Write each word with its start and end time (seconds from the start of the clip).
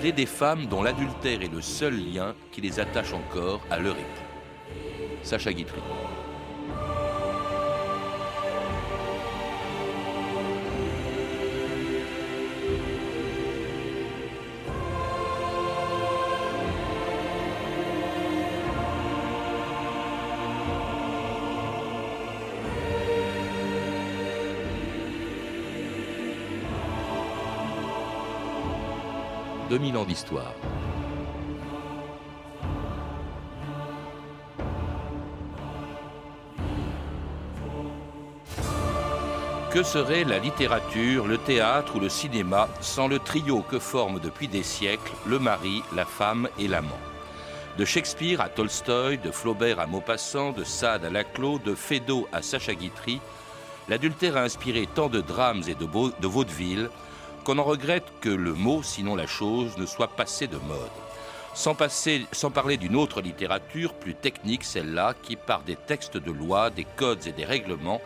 Il 0.00 0.06
est 0.06 0.12
des 0.12 0.26
femmes 0.26 0.66
dont 0.66 0.84
l'adultère 0.84 1.42
est 1.42 1.52
le 1.52 1.60
seul 1.60 1.92
lien 1.92 2.32
qui 2.52 2.60
les 2.60 2.78
attache 2.78 3.12
encore 3.12 3.60
à 3.68 3.80
leur 3.80 3.96
époux. 3.96 4.22
Sacha 5.24 5.52
Guitry. 5.52 5.80
2000 29.68 29.96
ans 29.96 30.04
d'histoire. 30.04 30.54
Que 39.70 39.82
serait 39.82 40.24
la 40.24 40.38
littérature, 40.38 41.26
le 41.26 41.36
théâtre 41.36 41.96
ou 41.96 42.00
le 42.00 42.08
cinéma 42.08 42.68
sans 42.80 43.06
le 43.06 43.18
trio 43.18 43.60
que 43.60 43.78
forment 43.78 44.18
depuis 44.18 44.48
des 44.48 44.62
siècles 44.62 45.12
le 45.26 45.38
mari, 45.38 45.82
la 45.94 46.06
femme 46.06 46.48
et 46.58 46.68
l'amant? 46.68 46.98
De 47.76 47.84
Shakespeare 47.84 48.40
à 48.40 48.48
Tolstoï, 48.48 49.18
de 49.18 49.30
Flaubert 49.30 49.78
à 49.78 49.86
Maupassant, 49.86 50.52
de 50.52 50.64
Sade 50.64 51.04
à 51.04 51.10
Laclos, 51.10 51.58
de 51.58 51.74
Feydeau 51.74 52.26
à 52.32 52.40
Sacha 52.40 52.74
Guitry, 52.74 53.20
l'adultère 53.88 54.38
a 54.38 54.40
inspiré 54.40 54.88
tant 54.92 55.08
de 55.08 55.20
drames 55.20 55.62
et 55.68 55.74
de, 55.74 55.84
de 55.84 56.26
vaudevilles 56.26 56.88
qu'on 57.48 57.56
en 57.56 57.64
regrette 57.64 58.12
que 58.20 58.28
le 58.28 58.52
mot, 58.52 58.82
sinon 58.82 59.16
la 59.16 59.26
chose, 59.26 59.78
ne 59.78 59.86
soit 59.86 60.14
passé 60.14 60.46
de 60.48 60.58
mode. 60.58 60.90
Sans, 61.54 62.50
parler 62.50 62.76
d'une 62.76 62.94
autre 62.94 63.22
littérature, 63.22 63.94
plus 63.94 64.14
technique 64.14 64.64
celle-là, 64.64 65.14
qui 65.22 65.36
par 65.36 65.62
des 65.62 65.76
textes 65.76 66.18
de 66.18 66.30
loi, 66.30 66.68
des 66.68 66.84
codes 66.84 67.26
et 67.26 67.32
des 67.32 67.46
règlements, 67.46 68.02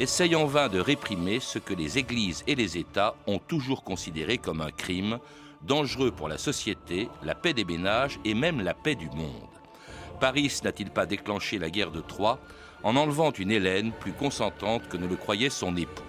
essaye 0.00 0.34
en 0.34 0.46
vain 0.46 0.70
de 0.70 0.80
réprimer 0.80 1.38
ce 1.38 1.58
que 1.58 1.74
les 1.74 1.98
églises 1.98 2.42
et 2.46 2.54
les 2.54 2.78
États 2.78 3.14
ont 3.26 3.38
toujours 3.38 3.84
considéré 3.84 4.38
comme 4.38 4.62
un 4.62 4.70
crime, 4.70 5.18
dangereux 5.60 6.10
pour 6.10 6.30
la 6.30 6.38
société, 6.38 7.10
la 7.22 7.34
paix 7.34 7.52
des 7.52 7.66
ménages 7.66 8.18
et 8.24 8.32
même 8.32 8.62
la 8.62 8.72
paix 8.72 8.94
du 8.94 9.10
monde. 9.10 9.50
Paris 10.18 10.60
n'a-t-il 10.64 10.88
pas 10.88 11.04
déclenché 11.04 11.58
la 11.58 11.68
guerre 11.68 11.90
de 11.90 12.00
Troie 12.00 12.38
en 12.82 12.96
enlevant 12.96 13.32
une 13.32 13.50
Hélène 13.50 13.92
plus 13.92 14.14
consentante 14.14 14.88
que 14.88 14.96
ne 14.96 15.06
le 15.06 15.16
croyait 15.16 15.50
son 15.50 15.76
époux? 15.76 16.07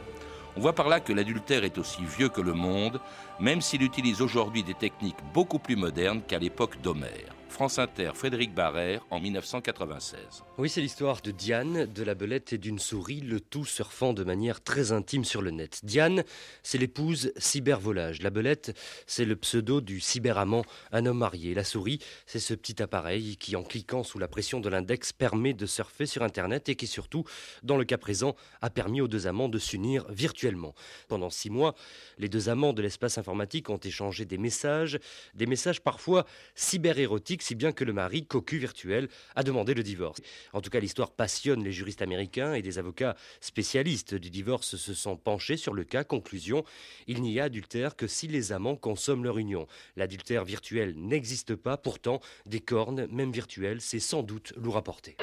On 0.59 0.61
voit 0.61 0.75
par 0.75 0.89
là 0.89 0.99
que 0.99 1.13
l'adultère 1.13 1.63
est 1.63 1.77
aussi 1.77 2.01
vieux 2.03 2.27
que 2.27 2.41
le 2.41 2.51
monde, 2.51 2.99
même 3.39 3.61
s'il 3.61 3.81
utilise 3.81 4.21
aujourd'hui 4.21 4.61
des 4.61 4.73
techniques 4.73 5.15
beaucoup 5.33 5.57
plus 5.57 5.77
modernes 5.77 6.21
qu'à 6.21 6.37
l'époque 6.37 6.81
d'Homère. 6.81 7.33
France 7.47 7.79
Inter, 7.79 8.11
Frédéric 8.13 8.53
Barrère, 8.53 9.05
en 9.09 9.21
1996. 9.21 10.43
Oui, 10.59 10.67
c'est 10.67 10.81
l'histoire 10.81 11.21
de 11.21 11.31
Diane, 11.31 11.85
de 11.85 12.03
la 12.03 12.15
belette 12.15 12.51
et 12.51 12.57
d'une 12.57 12.79
souris, 12.79 13.21
le 13.21 13.39
tout 13.39 13.63
surfant 13.63 14.11
de 14.11 14.25
manière 14.25 14.61
très 14.61 14.91
intime 14.91 15.23
sur 15.23 15.41
le 15.41 15.51
net. 15.51 15.79
Diane, 15.83 16.25
c'est 16.63 16.77
l'épouse 16.77 17.31
cybervolage. 17.37 18.21
La 18.21 18.29
belette, 18.29 18.77
c'est 19.07 19.23
le 19.23 19.37
pseudo 19.37 19.79
du 19.79 20.01
cyberamant, 20.01 20.65
un 20.91 21.05
homme 21.05 21.19
marié. 21.19 21.53
La 21.53 21.63
souris, 21.63 21.99
c'est 22.25 22.41
ce 22.41 22.53
petit 22.53 22.83
appareil 22.83 23.37
qui, 23.37 23.55
en 23.55 23.63
cliquant 23.63 24.03
sous 24.03 24.19
la 24.19 24.27
pression 24.27 24.59
de 24.59 24.67
l'index, 24.67 25.13
permet 25.13 25.53
de 25.53 25.65
surfer 25.65 26.05
sur 26.05 26.23
Internet 26.23 26.67
et 26.67 26.75
qui, 26.75 26.87
surtout, 26.87 27.23
dans 27.63 27.77
le 27.77 27.85
cas 27.85 27.97
présent, 27.97 28.35
a 28.61 28.69
permis 28.69 28.99
aux 28.99 29.07
deux 29.07 29.27
amants 29.27 29.47
de 29.47 29.59
s'unir 29.59 30.11
virtuellement. 30.11 30.75
Pendant 31.07 31.29
six 31.29 31.49
mois, 31.49 31.73
les 32.17 32.27
deux 32.27 32.49
amants 32.49 32.73
de 32.73 32.81
l'espace 32.81 33.17
informatique 33.17 33.69
ont 33.69 33.77
échangé 33.77 34.25
des 34.25 34.37
messages, 34.37 34.99
des 35.35 35.45
messages 35.45 35.79
parfois 35.79 36.25
cyberérotiques 36.53 37.43
si 37.43 37.55
bien 37.55 37.71
que 37.71 37.85
le 37.85 37.93
mari, 37.93 38.25
cocu 38.25 38.57
virtuel, 38.57 39.07
a 39.37 39.43
demandé 39.43 39.73
le 39.73 39.83
divorce. 39.83 40.19
En 40.53 40.61
tout 40.61 40.69
cas, 40.69 40.79
l'histoire 40.79 41.11
passionne 41.11 41.63
les 41.63 41.71
juristes 41.71 42.01
américains 42.01 42.53
et 42.53 42.61
des 42.61 42.79
avocats 42.79 43.15
spécialistes 43.41 44.15
du 44.15 44.29
divorce 44.29 44.75
se 44.75 44.93
sont 44.93 45.17
penchés 45.17 45.57
sur 45.57 45.73
le 45.73 45.83
cas. 45.83 46.03
Conclusion, 46.03 46.63
il 47.07 47.21
n'y 47.21 47.39
a 47.39 47.45
adultère 47.45 47.95
que 47.95 48.07
si 48.07 48.27
les 48.27 48.51
amants 48.51 48.75
consomment 48.75 49.23
leur 49.23 49.37
union. 49.37 49.67
L'adultère 49.95 50.45
virtuel 50.45 50.93
n'existe 50.95 51.55
pas, 51.55 51.77
pourtant, 51.77 52.19
des 52.45 52.59
cornes, 52.59 53.07
même 53.07 53.31
virtuelles, 53.31 53.81
c'est 53.81 53.99
sans 53.99 54.23
doute 54.23 54.53
lourd 54.57 54.77
à 54.77 54.83
porter. 54.83 55.17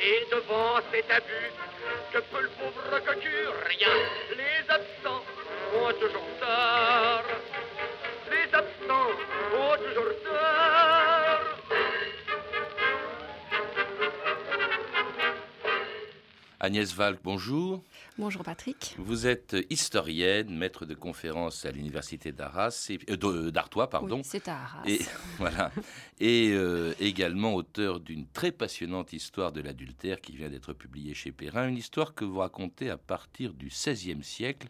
Et 0.00 0.26
devant 0.30 0.76
cet 0.92 1.10
abus, 1.10 1.52
que 2.12 2.18
peut 2.18 2.42
le 2.42 2.48
pauvre 2.48 2.84
Rien. 3.66 3.88
Les 4.36 4.70
absents 4.70 5.22
ont 5.74 5.92
toujours 6.00 6.28
tort. 6.40 7.24
Les 8.30 8.54
absents 8.54 9.10
ont 9.56 9.76
toujours 9.76 10.14
tort. 10.22 10.53
Agnès 16.64 16.94
Valk, 16.94 17.20
bonjour. 17.22 17.84
Bonjour 18.16 18.42
Patrick. 18.42 18.94
Vous 18.96 19.26
êtes 19.26 19.54
historienne, 19.68 20.56
maître 20.56 20.86
de 20.86 20.94
conférences 20.94 21.66
à 21.66 21.70
l'université 21.70 22.32
d'Arras, 22.32 22.90
euh, 23.10 23.50
d'Artois, 23.50 23.90
pardon. 23.90 24.16
Oui, 24.16 24.22
c'est 24.24 24.48
à 24.48 24.54
Arras. 24.54 24.82
Et, 24.86 25.00
voilà. 25.38 25.70
Et 26.20 26.52
euh, 26.54 26.94
également 27.00 27.54
auteur 27.54 28.00
d'une 28.00 28.26
très 28.26 28.50
passionnante 28.50 29.12
histoire 29.12 29.52
de 29.52 29.60
l'adultère 29.60 30.22
qui 30.22 30.36
vient 30.36 30.48
d'être 30.48 30.72
publiée 30.72 31.12
chez 31.12 31.32
Perrin. 31.32 31.68
Une 31.68 31.76
histoire 31.76 32.14
que 32.14 32.24
vous 32.24 32.38
racontez 32.38 32.88
à 32.88 32.96
partir 32.96 33.52
du 33.52 33.66
XVIe 33.66 34.24
siècle, 34.24 34.68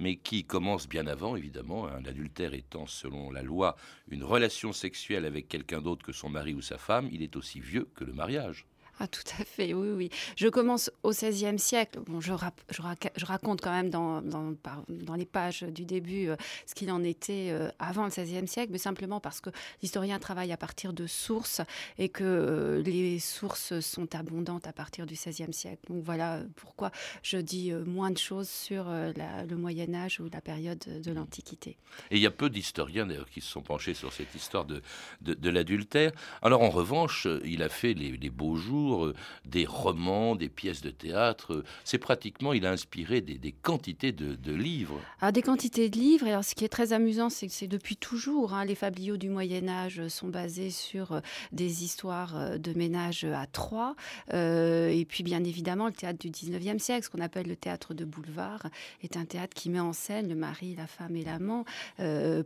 mais 0.00 0.16
qui 0.16 0.42
commence 0.42 0.88
bien 0.88 1.06
avant, 1.06 1.36
évidemment. 1.36 1.86
Hein. 1.86 2.00
L'adultère 2.04 2.54
étant, 2.54 2.86
selon 2.88 3.30
la 3.30 3.42
loi, 3.42 3.76
une 4.10 4.24
relation 4.24 4.72
sexuelle 4.72 5.24
avec 5.24 5.46
quelqu'un 5.46 5.80
d'autre 5.80 6.04
que 6.04 6.12
son 6.12 6.28
mari 6.28 6.54
ou 6.54 6.60
sa 6.60 6.76
femme, 6.76 7.08
il 7.12 7.22
est 7.22 7.36
aussi 7.36 7.60
vieux 7.60 7.88
que 7.94 8.02
le 8.02 8.14
mariage. 8.14 8.66
Ah, 8.98 9.06
tout 9.06 9.22
à 9.38 9.44
fait, 9.44 9.74
oui, 9.74 9.88
oui. 9.90 10.10
Je 10.36 10.48
commence 10.48 10.90
au 11.02 11.10
XVIe 11.10 11.58
siècle. 11.58 12.00
Bon, 12.06 12.22
je, 12.22 12.32
je, 12.70 13.26
raconte 13.26 13.60
quand 13.60 13.70
même 13.70 13.90
dans, 13.90 14.22
dans, 14.22 14.54
dans, 14.88 15.14
les 15.14 15.26
pages 15.26 15.64
du 15.64 15.84
début 15.84 16.28
euh, 16.28 16.36
ce 16.64 16.74
qu'il 16.74 16.90
en 16.90 17.04
était 17.04 17.48
euh, 17.50 17.68
avant 17.78 18.04
le 18.04 18.10
XVIe 18.10 18.48
siècle, 18.48 18.72
mais 18.72 18.78
simplement 18.78 19.20
parce 19.20 19.42
que 19.42 19.50
l'historien 19.82 20.18
travaille 20.18 20.50
à 20.50 20.56
partir 20.56 20.94
de 20.94 21.06
sources 21.06 21.60
et 21.98 22.08
que 22.08 22.24
euh, 22.24 22.82
les 22.82 23.18
sources 23.18 23.80
sont 23.80 24.14
abondantes 24.14 24.66
à 24.66 24.72
partir 24.72 25.04
du 25.04 25.12
XVIe 25.12 25.52
siècle. 25.52 25.82
Donc 25.90 26.02
voilà 26.02 26.40
pourquoi 26.56 26.90
je 27.22 27.36
dis 27.36 27.72
moins 27.72 28.10
de 28.10 28.18
choses 28.18 28.48
sur 28.48 28.86
le 28.88 29.56
Moyen 29.56 29.94
Âge 29.94 30.20
ou 30.20 30.30
la 30.32 30.40
période 30.40 30.78
de 30.78 31.12
l'Antiquité. 31.12 31.76
Et 32.10 32.16
il 32.16 32.22
y 32.22 32.26
a 32.26 32.30
peu 32.30 32.48
d'historiens 32.48 33.06
d'ailleurs 33.06 33.28
qui 33.28 33.42
se 33.42 33.48
sont 33.48 33.62
penchés 33.62 33.94
sur 33.94 34.12
cette 34.12 34.34
histoire 34.34 34.64
de, 34.64 34.80
de, 35.20 35.50
l'adultère. 35.50 36.12
Alors 36.40 36.62
en 36.62 36.70
revanche, 36.70 37.26
il 37.44 37.62
a 37.62 37.68
fait 37.68 37.92
les, 37.92 38.16
les 38.16 38.30
beaux 38.30 38.56
jours 38.56 38.85
euh, 38.94 39.14
des 39.44 39.66
romans, 39.66 40.36
des 40.36 40.48
pièces 40.48 40.80
de 40.80 40.90
théâtre. 40.90 41.64
C'est 41.84 41.98
pratiquement, 41.98 42.52
il 42.52 42.66
a 42.66 42.70
inspiré 42.70 43.20
des, 43.20 43.52
quantités 43.52 44.12
de, 44.12 44.52
livres. 44.52 45.00
Ah, 45.20 45.32
des 45.32 45.42
quantités 45.42 45.88
de 45.88 45.96
livres. 45.96 46.26
Et 46.26 46.30
alors, 46.30 46.44
ce 46.44 46.54
qui 46.54 46.64
est 46.64 46.68
très 46.68 46.92
amusant, 46.92 47.30
c'est 47.30 47.46
que 47.46 47.52
c'est 47.52 47.66
depuis 47.66 47.96
toujours. 47.96 48.54
Hein, 48.54 48.64
les 48.64 48.74
fabliaux 48.74 49.16
du 49.16 49.28
Moyen 49.28 49.68
Âge 49.68 50.06
sont 50.08 50.28
basés 50.28 50.70
sur 50.70 51.12
euh, 51.12 51.20
des 51.52 51.84
histoires 51.84 52.36
euh, 52.36 52.58
de 52.58 52.72
ménage 52.72 53.24
à 53.24 53.46
trois. 53.46 53.96
et 54.32 55.06
puis, 55.08 55.22
bien 55.22 55.42
évidemment, 55.44 55.86
le 55.86 55.92
théâtre 55.92 56.18
du 56.18 56.30
19e 56.30 56.78
siècle, 56.78 57.04
ce 57.04 57.10
qu'on 57.10 57.22
appelle 57.22 57.46
le 57.46 57.56
théâtre 57.56 57.94
de 57.94 58.04
boulevard, 58.04 58.66
est 59.02 59.16
un 59.16 59.24
théâtre 59.24 59.54
qui 59.54 59.70
met 59.70 59.80
en 59.80 59.92
scène 59.92 60.28
le 60.28 60.34
mari, 60.34 60.74
la 60.76 60.86
femme 60.86 61.16
et 61.16 61.24
l'amant, 61.24 61.64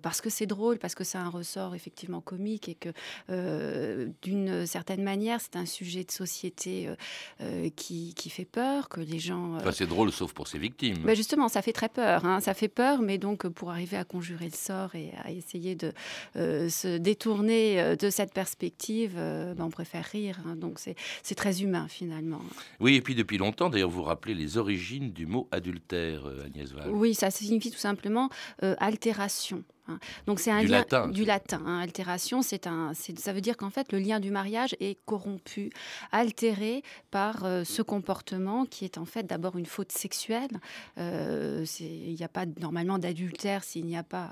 parce 0.03 0.21
que 0.21 0.31
c'est 0.31 0.47
drôle, 0.47 0.79
parce 0.79 0.95
que 0.95 1.05
c'est 1.05 1.19
un 1.19 1.29
ressort 1.29 1.75
effectivement 1.75 2.21
comique 2.21 2.69
et 2.69 2.75
que, 2.75 4.11
d'une 4.23 4.67
certaine 4.67 5.03
manière, 5.03 5.41
c'est 5.41 5.57
un 5.57 5.67
sujet 5.67 6.05
de 6.05 6.11
société 6.11 6.30
société 6.31 6.89
euh, 6.89 6.95
euh, 7.41 7.69
qui, 7.75 8.15
qui, 8.15 8.31
fait 8.31 8.45
peur, 8.45 8.89
que 8.89 9.01
les 9.01 9.19
gens... 9.19 9.57
Euh, 9.57 9.73
c'est 9.73 9.87
drôle 9.87 10.13
sauf 10.13 10.33
pour 10.33 10.49
ses 10.49 10.59
victimes. 10.59 10.99
Ben 11.05 11.17
justement, 11.17 11.49
ça 11.49 11.63
fait 11.63 11.73
très 11.73 11.89
peur. 11.89 12.25
Hein, 12.25 12.41
ça 12.41 12.55
fait 12.55 12.69
peur, 12.69 13.03
mais 13.03 13.19
donc 13.19 13.49
pour 13.49 13.71
arriver 13.71 13.97
à 13.97 14.05
conjurer 14.05 14.47
le 14.47 14.57
sort 14.57 14.95
et 14.95 15.13
à 15.25 15.31
essayer 15.31 15.75
de 15.75 15.93
se 16.35 16.99
détourner 16.99 17.97
de 17.97 18.11
cette 18.11 18.33
perspective, 18.33 19.15
ben, 19.15 19.61
on 19.61 19.71
préfère 19.71 20.05
rire. 20.05 20.39
Hein, 20.47 20.57
donc 20.57 20.79
c'est 20.79 21.35
très 21.35 21.63
humain 21.63 21.87
finalement. 21.89 22.41
Oui, 22.79 22.95
et 22.95 23.01
puis 23.01 23.15
depuis 23.15 23.39
longtemps, 23.39 23.71
d'ailleurs, 23.71 23.91
vous 23.91 24.03
rappelez 24.03 24.35
les 24.35 24.57
origines 24.57 25.13
du 25.13 25.27
mot 25.27 25.49
adultère, 25.51 26.23
Agnès 26.45 26.73
Val. 26.73 26.91
Oui, 26.91 27.15
ça 27.15 27.31
signifie 27.31 27.71
tout 27.71 27.79
simplement 27.79 28.29
altération. 28.61 29.65
Hein. 29.91 29.99
Donc 30.27 30.41
c'est 30.41 30.51
un 30.51 30.61
du 30.61 30.69
lien 30.69 30.79
latin. 30.79 31.09
du 31.09 31.25
latin. 31.25 31.63
Hein. 31.67 31.81
altération, 31.81 32.43
c'est 32.43 32.67
un, 32.67 32.93
ça 32.95 33.33
veut 33.33 33.41
dire 33.41 33.57
qu'en 33.57 33.71
fait 33.71 33.93
le 33.93 33.99
lien 33.99 34.21
du 34.21 34.31
mariage 34.31 34.77
est 34.81 34.99
corrompu, 35.05 35.71
altéré 36.13 36.83
par 37.11 37.45
euh, 37.45 37.65
ce 37.65 37.83
comportement 37.83 38.67
qui 38.67 38.85
est 38.85 38.99
en 38.99 39.05
fait 39.05 39.25
d'abord 39.25 39.57
une 39.57 39.67
faute 39.67 39.93
sexuelle. 39.93 40.51
Euh, 40.99 41.65
il 41.81 42.15
n'y 42.15 42.25
a 42.25 42.29
pas 42.29 42.47
normalement 42.61 42.99
d'adultère 42.99 43.65
s'il 43.65 43.87
n'y 43.87 43.97
a 43.97 44.03
pas 44.03 44.31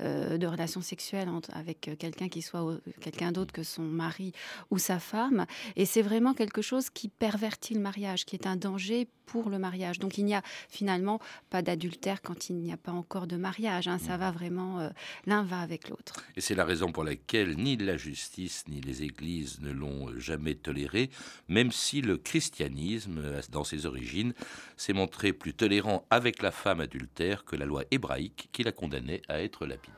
euh, 0.00 0.38
de 0.38 0.46
relation 0.46 0.80
sexuelle 0.80 1.28
avec 1.52 1.90
quelqu'un 1.98 2.28
qui 2.28 2.42
soit 2.42 2.78
quelqu'un 3.00 3.32
d'autre 3.32 3.52
que 3.52 3.62
son 3.62 3.82
mari 3.82 4.32
ou 4.70 4.78
sa 4.78 4.98
femme. 4.98 5.46
Et 5.76 5.84
c'est 5.84 6.02
vraiment 6.02 6.34
quelque 6.34 6.62
chose 6.62 6.90
qui 6.90 7.08
pervertit 7.08 7.74
le 7.74 7.80
mariage, 7.80 8.24
qui 8.24 8.36
est 8.36 8.46
un 8.46 8.56
danger 8.56 9.08
pour 9.28 9.50
le 9.50 9.58
mariage. 9.58 9.98
Donc 9.98 10.18
il 10.18 10.24
n'y 10.24 10.34
a 10.34 10.42
finalement 10.68 11.20
pas 11.50 11.62
d'adultère 11.62 12.22
quand 12.22 12.50
il 12.50 12.56
n'y 12.56 12.72
a 12.72 12.76
pas 12.76 12.92
encore 12.92 13.26
de 13.26 13.36
mariage. 13.36 13.86
Hein. 13.86 13.98
Ça 13.98 14.16
mm. 14.16 14.20
va 14.20 14.30
vraiment, 14.30 14.80
euh, 14.80 14.88
l'un 15.26 15.44
va 15.44 15.60
avec 15.60 15.88
l'autre. 15.88 16.24
Et 16.36 16.40
c'est 16.40 16.54
la 16.54 16.64
raison 16.64 16.90
pour 16.90 17.04
laquelle 17.04 17.56
ni 17.56 17.76
la 17.76 17.96
justice 17.96 18.64
ni 18.68 18.80
les 18.80 19.02
églises 19.02 19.60
ne 19.60 19.70
l'ont 19.70 20.18
jamais 20.18 20.54
toléré, 20.54 21.10
même 21.48 21.70
si 21.70 22.00
le 22.00 22.16
christianisme, 22.16 23.22
dans 23.50 23.64
ses 23.64 23.86
origines, 23.86 24.32
s'est 24.76 24.92
montré 24.92 25.32
plus 25.32 25.54
tolérant 25.54 26.06
avec 26.10 26.42
la 26.42 26.50
femme 26.50 26.80
adultère 26.80 27.44
que 27.44 27.56
la 27.56 27.66
loi 27.66 27.84
hébraïque 27.90 28.48
qui 28.52 28.62
la 28.62 28.72
condamnait 28.72 29.22
à 29.28 29.42
être 29.42 29.66
lapidée. 29.66 29.94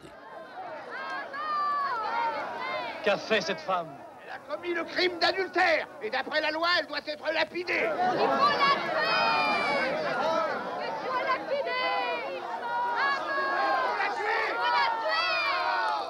Qu'a 3.05 3.17
fait 3.17 3.41
cette 3.41 3.61
femme? 3.61 3.89
Elle 4.31 4.37
a 4.37 4.55
commis 4.55 4.73
le 4.75 4.85
crime 4.85 5.19
d'adultère 5.19 5.89
et 6.03 6.09
d'après 6.09 6.41
la 6.41 6.53
loi, 6.53 6.69
elle 6.79 6.87
doit 6.87 7.01
être 7.05 7.33
lapidée. 7.33 7.83
Il 7.83 8.21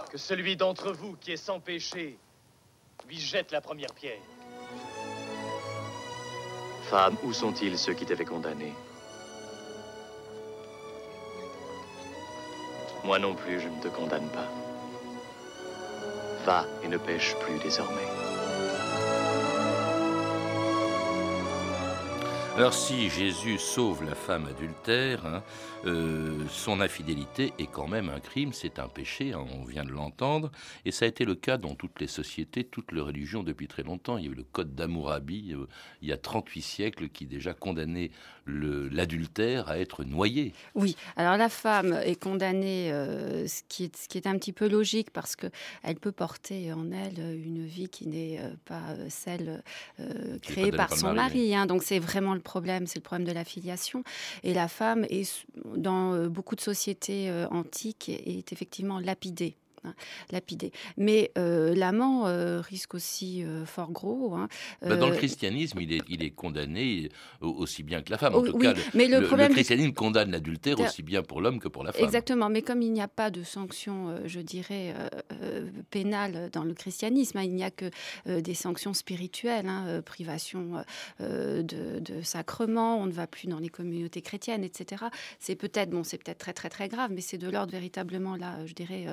faut 0.04 0.10
Que 0.10 0.18
celui 0.18 0.56
d'entre 0.56 0.92
vous 0.92 1.16
qui 1.16 1.32
est 1.32 1.38
sans 1.38 1.60
péché 1.60 2.18
lui 3.08 3.18
jette 3.18 3.52
la 3.52 3.62
première 3.62 3.94
pierre. 3.94 4.20
Femme, 6.90 7.16
où 7.22 7.32
sont-ils 7.32 7.78
ceux 7.78 7.94
qui 7.94 8.04
t'avaient 8.04 8.26
condamné? 8.26 8.74
Moi 13.02 13.18
non 13.18 13.34
plus, 13.34 13.60
je 13.60 13.68
ne 13.68 13.80
te 13.80 13.88
condamne 13.88 14.28
pas. 14.28 14.59
Va 16.44 16.64
et 16.82 16.88
ne 16.88 16.96
pêche 16.96 17.36
plus 17.36 17.58
désormais. 17.58 18.08
Alors 22.56 22.74
si 22.74 23.08
Jésus 23.08 23.58
sauve 23.58 24.04
la 24.04 24.14
femme 24.14 24.46
adultère, 24.46 25.24
hein, 25.24 25.42
euh, 25.86 26.46
son 26.50 26.80
infidélité 26.80 27.54
est 27.58 27.70
quand 27.70 27.88
même 27.88 28.10
un 28.10 28.20
crime, 28.20 28.52
c'est 28.52 28.78
un 28.78 28.88
péché, 28.88 29.32
hein, 29.32 29.46
on 29.58 29.64
vient 29.64 29.84
de 29.84 29.92
l'entendre, 29.92 30.50
et 30.84 30.90
ça 30.90 31.06
a 31.06 31.08
été 31.08 31.24
le 31.24 31.36
cas 31.36 31.56
dans 31.56 31.74
toutes 31.74 32.00
les 32.00 32.06
sociétés, 32.06 32.64
toutes 32.64 32.92
les 32.92 33.00
religions 33.00 33.42
depuis 33.42 33.66
très 33.66 33.82
longtemps. 33.82 34.18
Il 34.18 34.24
y 34.26 34.28
a 34.28 34.32
eu 34.32 34.34
le 34.34 34.42
code 34.42 34.74
d'Amourabi 34.74 35.54
euh, 35.54 35.68
il 36.02 36.08
y 36.08 36.12
a 36.12 36.18
38 36.18 36.60
siècles 36.60 37.08
qui 37.08 37.24
déjà 37.24 37.54
condamnait 37.54 38.10
l'adultère 38.90 39.68
à 39.68 39.78
être 39.78 40.04
noyé. 40.04 40.52
Oui, 40.74 40.96
alors 41.16 41.36
la 41.36 41.48
femme 41.48 41.98
est 42.04 42.20
condamnée, 42.20 42.92
euh, 42.92 43.46
ce, 43.46 43.62
qui 43.68 43.84
est, 43.84 43.96
ce 43.96 44.08
qui 44.08 44.18
est 44.18 44.26
un 44.26 44.36
petit 44.38 44.52
peu 44.52 44.68
logique 44.68 45.10
parce 45.10 45.36
qu'elle 45.36 45.96
peut 46.00 46.12
porter 46.12 46.72
en 46.72 46.90
elle 46.92 47.18
une 47.18 47.64
vie 47.64 47.88
qui 47.88 48.08
n'est 48.08 48.40
pas 48.64 48.96
celle 49.08 49.62
créée 50.42 50.72
par 50.72 50.96
son 50.96 51.12
mari. 51.12 51.54
Hein. 51.54 51.66
donc 51.66 51.82
c'est 51.82 51.98
vraiment 51.98 52.34
le 52.34 52.40
problème, 52.40 52.86
c'est 52.86 52.98
le 52.98 53.02
problème 53.04 53.26
de 53.26 53.32
la 53.32 53.44
filiation. 53.44 54.04
Et 54.42 54.54
la 54.54 54.68
femme 54.68 55.04
est 55.08 55.44
dans 55.76 56.14
euh, 56.14 56.28
beaucoup 56.28 56.56
de 56.56 56.60
sociétés 56.60 57.30
euh, 57.30 57.46
antiques, 57.48 58.08
est 58.08 58.52
effectivement 58.52 58.98
lapidée. 59.00 59.56
Hein, 59.82 59.94
lapidé. 60.30 60.72
Mais 60.98 61.32
euh, 61.38 61.74
l'amant 61.74 62.26
euh, 62.26 62.60
risque 62.60 62.92
aussi 62.92 63.42
euh, 63.42 63.64
fort 63.64 63.90
gros. 63.92 64.34
Hein. 64.34 64.46
Bah, 64.82 64.96
dans 64.96 65.08
le 65.08 65.16
christianisme, 65.16 65.80
il 65.80 65.94
est, 65.94 66.02
il 66.06 66.22
est 66.22 66.32
condamné 66.32 67.08
aussi 67.40 67.82
bien 67.82 68.02
que 68.02 68.10
la 68.10 68.18
femme. 68.18 68.34
En 68.34 68.42
tout 68.42 68.58
cas, 68.58 68.74
mais 68.92 69.08
le, 69.08 69.20
le, 69.20 69.48
christianisme 69.48 69.94
condamne 69.94 70.32
l'adultère 70.32 70.78
aussi 70.80 71.02
bien 71.02 71.22
pour 71.22 71.40
l'homme 71.40 71.60
que 71.60 71.68
pour 71.68 71.82
la 71.82 71.92
femme. 71.92 72.04
Exactement, 72.04 72.50
mais 72.50 72.60
comme 72.60 72.82
il 72.82 72.92
n'y 72.92 73.00
a 73.00 73.08
pas 73.08 73.30
de 73.30 73.42
sanction, 73.42 74.14
je 74.26 74.40
dirais, 74.40 74.94
pénale 75.88 76.50
dans 76.52 76.64
le 76.64 76.74
christianisme, 76.74 77.38
hein, 77.38 77.44
il 77.44 77.54
n'y 77.54 77.64
a 77.64 77.70
que 77.70 77.90
des 78.26 78.54
sanctions 78.54 78.92
spirituelles, 78.92 79.70
privation 80.04 80.84
de, 81.20 81.62
de 81.62 82.22
sacrements, 82.22 82.98
on 82.98 83.06
ne 83.06 83.12
va 83.12 83.26
plus 83.26 83.48
dans 83.48 83.58
les 83.58 83.70
communautés 83.70 84.20
chrétiennes, 84.20 84.62
etc. 84.62 85.06
C'est 85.38 85.56
peut-être, 85.56 85.88
bon, 85.88 86.04
c'est 86.04 86.18
peut-être 86.18 86.38
très 86.38 86.52
très 86.52 86.68
très 86.68 86.88
grave, 86.88 87.12
mais 87.14 87.22
c'est 87.22 87.38
de 87.38 87.48
l'ordre 87.48 87.72
véritablement 87.72 88.36
là, 88.36 88.58
je 88.66 88.74
dirais 88.74 89.06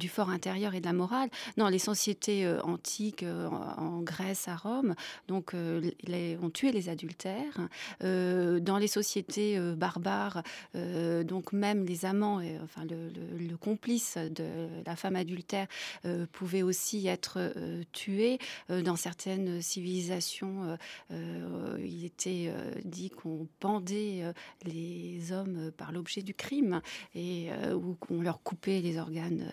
du 0.00 0.08
fort 0.08 0.30
intérieur 0.30 0.74
et 0.74 0.80
de 0.80 0.86
la 0.86 0.92
morale. 0.92 1.28
Non, 1.56 1.68
les 1.68 1.78
sociétés 1.78 2.44
euh, 2.44 2.60
antiques 2.62 3.22
euh, 3.22 3.46
en, 3.48 4.00
Grèce, 4.00 4.48
à 4.48 4.56
Rome, 4.56 4.94
donc 5.28 5.52
euh, 5.52 5.90
les, 6.04 6.38
ont 6.42 6.48
tué 6.50 6.72
les 6.72 6.88
adultères. 6.88 7.68
dans 8.00 8.78
les 8.78 8.88
sociétés 8.88 9.58
barbares, 9.76 10.42
donc 10.74 11.52
même 11.52 11.84
les 11.84 12.06
amants, 12.06 12.40
enfin 12.64 12.82
le, 12.88 13.56
complice 13.56 14.16
de 14.16 14.68
la 14.86 14.96
femme 14.96 15.16
adultère 15.16 15.66
pouvait 16.32 16.62
aussi 16.62 17.06
être 17.06 17.52
tué. 17.92 18.38
dans 18.68 18.96
certaines 18.96 19.60
civilisations, 19.60 20.78
il 21.10 22.04
était 22.04 22.52
dit 22.84 23.10
qu'on 23.10 23.46
pendait 23.58 24.32
les 24.64 25.32
hommes 25.32 25.70
par 25.76 25.92
l'objet 25.92 26.22
du 26.22 26.32
crime 26.32 26.80
et 27.14 27.50
ou 27.74 27.94
qu'on 27.94 28.22
leur 28.22 28.42
coupait 28.42 28.80
les 28.80 28.98
organes 28.98 29.50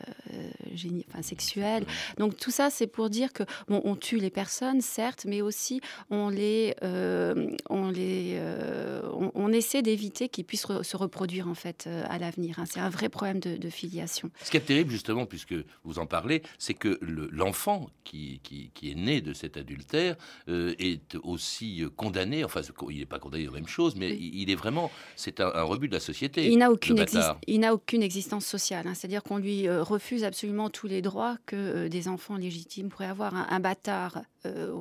génie, 0.73 1.05
enfin, 1.09 1.21
sexuelle. 1.21 1.85
Donc 2.17 2.37
tout 2.37 2.51
ça, 2.51 2.69
c'est 2.69 2.87
pour 2.87 3.09
dire 3.09 3.33
que 3.33 3.43
bon, 3.67 3.81
on 3.83 3.95
tue 3.95 4.17
les 4.17 4.29
personnes, 4.29 4.81
certes, 4.81 5.25
mais 5.25 5.41
aussi 5.41 5.81
on 6.09 6.29
les, 6.29 6.75
euh, 6.83 7.49
on 7.69 7.89
les, 7.89 8.35
euh, 8.35 9.01
on, 9.13 9.51
essaie 9.51 9.81
d'éviter 9.81 10.29
qu'ils 10.29 10.45
puissent 10.45 10.67
se 10.81 10.97
reproduire 10.97 11.47
en 11.47 11.55
fait 11.55 11.85
euh, 11.87 12.03
à 12.09 12.19
l'avenir. 12.19 12.59
Hein. 12.59 12.65
C'est 12.65 12.79
un 12.79 12.89
vrai 12.89 13.09
problème 13.09 13.39
de, 13.39 13.67
filiation. 13.69 14.31
Ce 14.43 14.49
qui 14.49 14.57
est 14.57 14.61
terrible 14.61 14.91
justement, 14.91 15.25
puisque 15.25 15.55
vous 15.83 15.99
en 15.99 16.05
parlez, 16.05 16.41
c'est 16.57 16.73
que 16.73 16.97
l'enfant 17.01 17.89
qui, 18.05 18.39
qui, 18.43 18.71
qui, 18.73 18.91
est 18.91 18.95
né 18.95 19.19
de 19.19 19.33
cet 19.33 19.57
adultère 19.57 20.15
est 20.47 21.15
aussi 21.23 21.83
condamné. 21.97 22.45
Enfin, 22.45 22.61
il 22.89 22.99
n'est 22.99 23.05
pas 23.05 23.19
condamné 23.19 23.47
aux 23.47 23.51
même 23.51 23.67
chose, 23.67 23.95
mais 23.95 24.15
il 24.15 24.49
est 24.49 24.55
vraiment, 24.55 24.89
c'est 25.17 25.41
un, 25.41 25.63
rebut 25.63 25.89
de 25.89 25.93
la 25.93 25.99
société. 25.99 26.47
Il 26.47 26.59
n'a 26.59 26.71
aucune, 26.71 27.03
il 27.45 27.59
n'a 27.59 27.73
aucune 27.73 28.03
existence 28.03 28.45
sociale. 28.45 28.87
Hein. 28.87 28.93
C'est-à-dire 28.93 29.21
qu'on 29.21 29.37
lui 29.37 29.69
refuse 29.69 30.23
absolument 30.27 30.69
tous 30.69 30.87
les 30.87 31.01
droits 31.01 31.37
que 31.45 31.55
euh, 31.55 31.89
des 31.89 32.07
enfants 32.07 32.37
légitimes 32.37 32.89
pourraient 32.89 33.05
avoir. 33.05 33.33
Un, 33.51 33.59
bâtard 33.59 34.21
euh, 34.55 34.73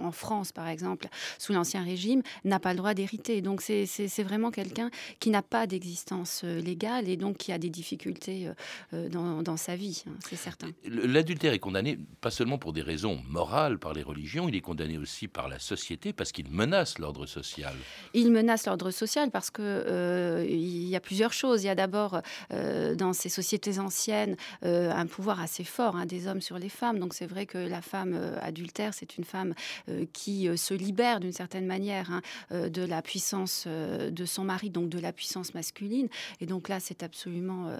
en 0.00 0.12
France, 0.12 0.52
par 0.52 0.68
exemple, 0.68 1.08
sous 1.38 1.52
l'Ancien 1.52 1.82
Régime, 1.82 2.22
n'a 2.44 2.58
pas 2.58 2.72
le 2.72 2.78
droit 2.78 2.94
d'hériter. 2.94 3.40
Donc 3.40 3.60
c'est 3.62 4.22
vraiment 4.22 4.50
quelqu'un 4.50 4.90
qui 5.20 5.30
n'a 5.30 5.42
pas 5.42 5.66
d'existence 5.66 6.42
euh, 6.44 6.60
légale 6.60 7.08
et 7.08 7.16
donc 7.16 7.36
qui 7.36 7.52
a 7.52 7.58
des 7.58 7.70
difficultés 7.70 8.50
dans, 8.92 9.56
sa 9.56 9.76
vie, 9.76 10.04
hein, 10.06 10.12
c'est 10.28 10.36
certain. 10.36 10.68
L'adultère 10.84 11.52
est 11.52 11.58
condamné 11.58 11.98
pas 12.20 12.30
seulement 12.30 12.58
pour 12.58 12.72
des 12.72 12.82
raisons 12.82 13.20
morales 13.28 13.78
par 13.78 13.92
les 13.92 14.02
religions, 14.02 14.48
il 14.48 14.54
est 14.54 14.60
condamné 14.60 14.98
aussi 14.98 15.28
par 15.28 15.48
la 15.48 15.58
société 15.58 16.12
parce 16.12 16.32
qu'il 16.32 16.50
menace 16.50 16.98
l'ordre 16.98 17.26
social. 17.26 17.74
Il 18.14 18.30
menace 18.30 18.66
l'ordre 18.66 18.90
social 18.90 19.30
parce 19.30 19.50
que 19.50 20.46
il 20.48 20.88
y 20.88 20.96
a 20.96 21.00
plusieurs 21.00 21.32
choses. 21.32 21.62
Il 21.62 21.66
y 21.66 21.70
a 21.70 21.74
d'abord 21.74 22.20
dans 22.50 23.12
ces 23.12 23.28
sociétés 23.28 23.78
anciennes 23.78 24.36
un 24.62 25.06
pouvoir 25.06 25.40
assez 25.40 25.64
fort 25.64 25.96
hein, 25.96 26.06
des 26.06 26.26
hommes 26.26 26.40
sur 26.40 26.58
les 26.58 26.68
femmes. 26.68 26.98
Donc 26.98 27.14
c'est 27.14 27.26
vrai 27.26 27.46
que 27.46 27.58
la 27.58 27.82
femme 27.82 28.14
euh, 28.14 28.38
adultère, 28.40 28.94
c'est 28.94 29.11
une 29.16 29.24
femme 29.24 29.54
euh, 29.88 30.04
qui 30.12 30.48
euh, 30.48 30.56
se 30.56 30.74
libère 30.74 31.20
d'une 31.20 31.32
certaine 31.32 31.66
manière 31.66 32.10
hein, 32.10 32.22
de 32.50 32.82
la 32.82 33.02
puissance 33.02 33.66
de 33.66 34.24
son 34.24 34.44
mari, 34.44 34.70
donc 34.70 34.88
de 34.88 34.98
la 34.98 35.12
puissance 35.12 35.54
masculine. 35.54 36.08
Et 36.40 36.46
donc 36.46 36.68
là, 36.68 36.80
c'est 36.80 37.02
absolument, 37.02 37.70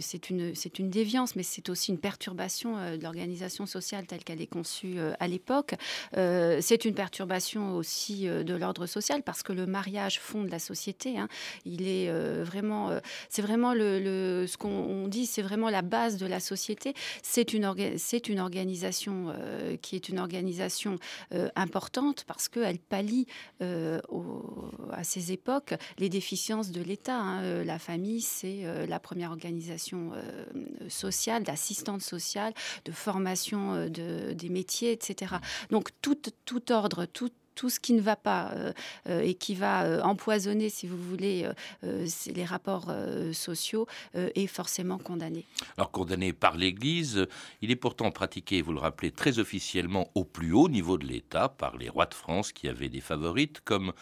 c'est 0.00 0.30
une, 0.30 0.54
c'est 0.54 0.78
une 0.78 0.90
déviance, 0.90 1.36
mais 1.36 1.42
c'est 1.42 1.68
aussi 1.68 1.90
une 1.90 1.98
perturbation 1.98 2.76
de 2.96 3.02
l'organisation 3.02 3.66
sociale 3.66 4.06
telle 4.06 4.24
qu'elle 4.24 4.40
est 4.40 4.46
conçue 4.46 4.96
à 5.18 5.28
l'époque. 5.28 5.74
c'est 6.12 6.84
une 6.84 6.94
perturbation 6.94 7.76
aussi 7.76 8.26
de 8.26 8.54
l'ordre 8.54 8.86
social 8.86 9.22
parce 9.22 9.42
que 9.42 9.52
le 9.52 9.66
mariage 9.66 10.20
fonde 10.20 10.50
la 10.50 10.58
société. 10.58 11.18
Hein. 11.18 11.28
Il 11.64 11.86
est 11.88 12.10
vraiment, 12.42 12.90
c'est 13.28 13.42
vraiment 13.42 13.74
le, 13.74 14.46
ce 14.46 14.56
qu'on 14.56 15.08
dit, 15.08 15.26
c'est 15.26 15.42
vraiment 15.42 15.70
la 15.70 15.82
base 15.82 16.16
de 16.16 16.26
la 16.26 16.40
société. 16.40 16.94
C'est 17.22 17.52
une, 17.52 17.96
c'est 17.96 18.28
une 18.28 18.40
organisation 18.40 19.26
euh, 19.28 19.76
qui 19.80 19.96
est 19.96 20.08
une 20.08 20.18
organisation 20.18 20.27
euh, 20.34 21.48
importante 21.56 22.24
parce 22.26 22.48
qu'elle 22.48 22.78
pallie 22.78 23.26
euh, 23.62 24.00
à 24.92 25.04
ces 25.04 25.32
époques 25.32 25.74
les 25.98 26.08
déficiences 26.08 26.70
de 26.70 26.82
l'État. 26.82 27.18
Hein. 27.18 27.64
La 27.64 27.78
famille, 27.78 28.20
c'est 28.20 28.86
la 28.86 28.98
première 28.98 29.30
organisation 29.30 30.12
sociale, 30.88 31.42
d'assistante 31.42 32.02
sociale, 32.02 32.52
de 32.84 32.92
formation 32.92 33.88
de, 33.88 34.32
des 34.32 34.48
métiers, 34.48 34.92
etc. 34.92 35.36
Donc 35.70 35.90
tout, 36.02 36.18
tout 36.44 36.72
ordre, 36.72 37.06
tout 37.06 37.30
tout 37.58 37.70
ce 37.70 37.80
qui 37.80 37.92
ne 37.92 38.00
va 38.00 38.14
pas 38.14 38.52
euh, 38.52 38.72
euh, 39.08 39.20
et 39.20 39.34
qui 39.34 39.56
va 39.56 39.82
euh, 39.82 40.00
empoisonner, 40.02 40.68
si 40.68 40.86
vous 40.86 40.96
voulez, 40.96 41.50
les 41.82 42.44
rapports 42.44 42.92
sociaux 43.32 43.86
est 44.14 44.46
forcément 44.46 44.98
condamné. 44.98 45.44
Alors 45.76 45.90
condamné 45.90 46.32
par 46.32 46.56
l'Église, 46.56 47.26
il 47.60 47.70
est 47.72 47.76
pourtant 47.76 48.10
pratiqué, 48.12 48.62
vous 48.62 48.72
le 48.72 48.78
rappelez, 48.78 49.10
très 49.10 49.40
officiellement 49.40 50.10
au 50.14 50.24
plus 50.24 50.52
haut 50.52 50.68
niveau 50.68 50.98
de 50.98 51.06
l'État 51.06 51.48
par 51.48 51.76
les 51.76 51.88
rois 51.88 52.06
de 52.06 52.14
France 52.14 52.52
qui 52.52 52.68
avaient 52.68 52.88
des 52.88 53.00
favorites, 53.00 53.60
comme, 53.64 53.92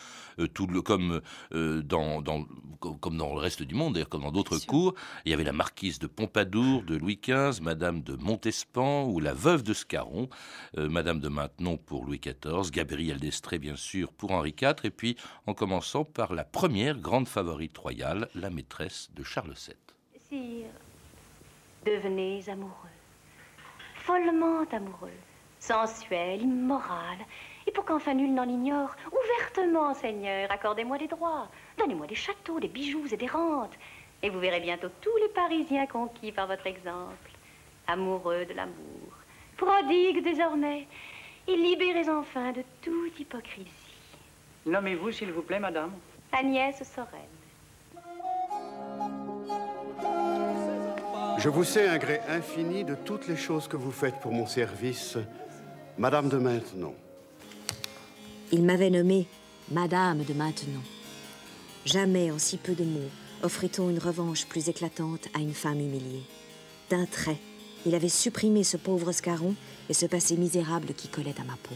tout 0.53 0.67
le, 0.67 0.83
comme, 0.83 1.23
dans, 1.53 2.21
dans, 2.21 2.47
comme 2.81 3.17
dans 3.17 3.35
le 3.35 3.41
reste 3.41 3.63
du 3.63 3.75
monde, 3.75 3.95
d'ailleurs 3.95 4.11
comme 4.11 4.23
dans 4.23 4.33
d'autres 4.33 4.59
cours. 4.59 4.95
Il 5.25 5.31
y 5.31 5.35
avait 5.35 5.45
la 5.45 5.53
marquise 5.53 5.99
de 5.99 6.07
Pompadour, 6.07 6.83
de 6.83 6.97
Louis 6.97 7.21
XV, 7.23 7.63
Madame 7.63 8.03
de 8.03 8.17
Montespan 8.17 9.07
ou 9.07 9.21
la 9.21 9.33
veuve 9.33 9.63
de 9.63 9.73
Scarron, 9.73 10.29
Madame 10.77 11.21
de 11.21 11.29
Maintenon 11.29 11.79
pour 11.79 12.05
Louis 12.05 12.21
XIV, 12.21 12.71
Gabrielle 12.71 13.21
d'Estrades 13.21 13.46
extrait 13.47 13.59
bien 13.61 13.77
sûr 13.77 14.13
pour 14.13 14.33
Henri 14.33 14.57
IV, 14.61 14.75
et 14.83 14.91
puis 14.91 15.17
en 15.47 15.55
commençant 15.55 16.05
par 16.05 16.35
la 16.35 16.43
première 16.43 16.99
grande 16.99 17.29
favorite 17.29 17.79
royale, 17.79 18.29
la 18.35 18.51
maîtresse 18.51 19.09
de 19.15 19.23
Charles 19.23 19.55
VII. 19.55 19.77
Sire, 20.29 20.67
devenez 21.85 22.43
amoureux, 22.49 22.97
follement 23.95 24.65
amoureux, 24.73 25.21
sensuel, 25.61 26.43
immoral, 26.43 27.19
et 27.69 27.71
pour 27.71 27.85
qu'enfin 27.85 28.15
nul 28.15 28.35
n'en 28.35 28.49
ignore, 28.49 28.97
ouvertement, 29.13 29.95
Seigneur, 29.95 30.51
accordez-moi 30.51 30.99
des 30.99 31.07
droits, 31.07 31.49
donnez-moi 31.79 32.09
des 32.09 32.17
châteaux, 32.17 32.59
des 32.59 32.67
bijoux 32.67 33.07
et 33.13 33.17
des 33.17 33.29
rentes, 33.29 33.79
et 34.25 34.31
vous 34.31 34.41
verrez 34.41 34.61
bientôt 34.61 34.89
tous 35.01 35.17
les 35.23 35.29
Parisiens 35.29 35.87
conquis 35.87 36.33
par 36.33 36.49
votre 36.49 36.67
exemple, 36.67 37.31
amoureux 37.87 38.45
de 38.45 38.55
l'amour, 38.55 39.13
prodigue 39.57 40.25
désormais, 40.25 40.89
et 41.49 41.57
libérez 41.57 42.09
enfin 42.09 42.53
de 42.53 42.63
toute 42.83 43.19
hypocrisie. 43.19 43.67
Nommez-vous, 44.65 45.13
s'il 45.13 45.33
vous 45.33 45.43
plaît, 45.43 45.61
madame 45.61 45.93
Agnès 46.33 46.77
Sorel. 46.83 47.21
Je 51.39 51.49
vous 51.49 51.65
sais 51.65 51.89
un 51.89 51.99
gré 51.99 52.21
infini 52.29 52.83
de 52.85 52.95
toutes 52.95 53.29
les 53.29 53.37
choses 53.37 53.69
que 53.69 53.77
vous 53.77 53.93
faites 53.93 54.19
pour 54.21 54.33
mon 54.33 54.47
service, 54.47 55.19
Madame 55.99 56.29
de 56.29 56.39
Maintenon. 56.39 56.95
Il 58.53 58.65
m'avait 58.65 58.91
nommée 58.91 59.27
Madame 59.71 60.25
de 60.25 60.33
Maintenon. 60.33 60.81
Jamais 61.85 62.31
en 62.31 62.39
si 62.39 62.57
peu 62.57 62.75
de 62.75 62.85
mots 62.85 63.11
offrit-on 63.43 63.91
une 63.91 63.99
revanche 63.99 64.47
plus 64.47 64.69
éclatante 64.69 65.29
à 65.35 65.41
une 65.41 65.55
femme 65.55 65.81
humiliée. 65.81 66.25
D'un 66.91 67.07
trait, 67.07 67.39
il 67.85 67.95
avait 67.95 68.09
supprimé 68.09 68.65
ce 68.65 68.77
pauvre 68.77 69.13
scarron 69.13 69.55
et 69.89 69.95
ce 69.95 70.07
passé 70.07 70.37
misérable 70.37 70.95
qui 70.95 71.09
collait 71.09 71.35
à 71.41 71.45
ma 71.45 71.57
peau. 71.63 71.75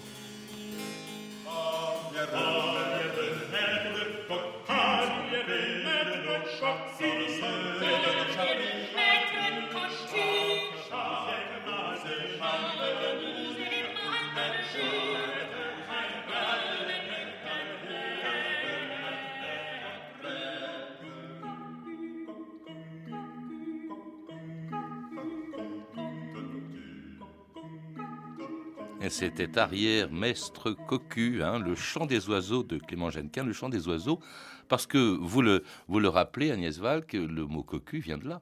C'était 29.10 29.58
arrière 29.58 30.12
mestre 30.12 30.70
cocu, 30.70 31.42
hein, 31.42 31.58
le 31.58 31.74
chant 31.74 32.06
des 32.06 32.28
oiseaux 32.28 32.62
de 32.62 32.78
Clément 32.78 33.10
Genquin, 33.10 33.42
le 33.42 33.52
chant 33.52 33.68
des 33.68 33.88
oiseaux, 33.88 34.20
parce 34.68 34.86
que 34.86 34.98
vous 34.98 35.42
le, 35.42 35.64
vous 35.88 35.98
le 35.98 36.08
rappelez, 36.08 36.52
Agnès 36.52 36.78
Val, 36.78 37.04
que 37.04 37.16
le 37.16 37.44
mot 37.44 37.64
cocu 37.64 37.98
vient 37.98 38.18
de 38.18 38.28
là. 38.28 38.40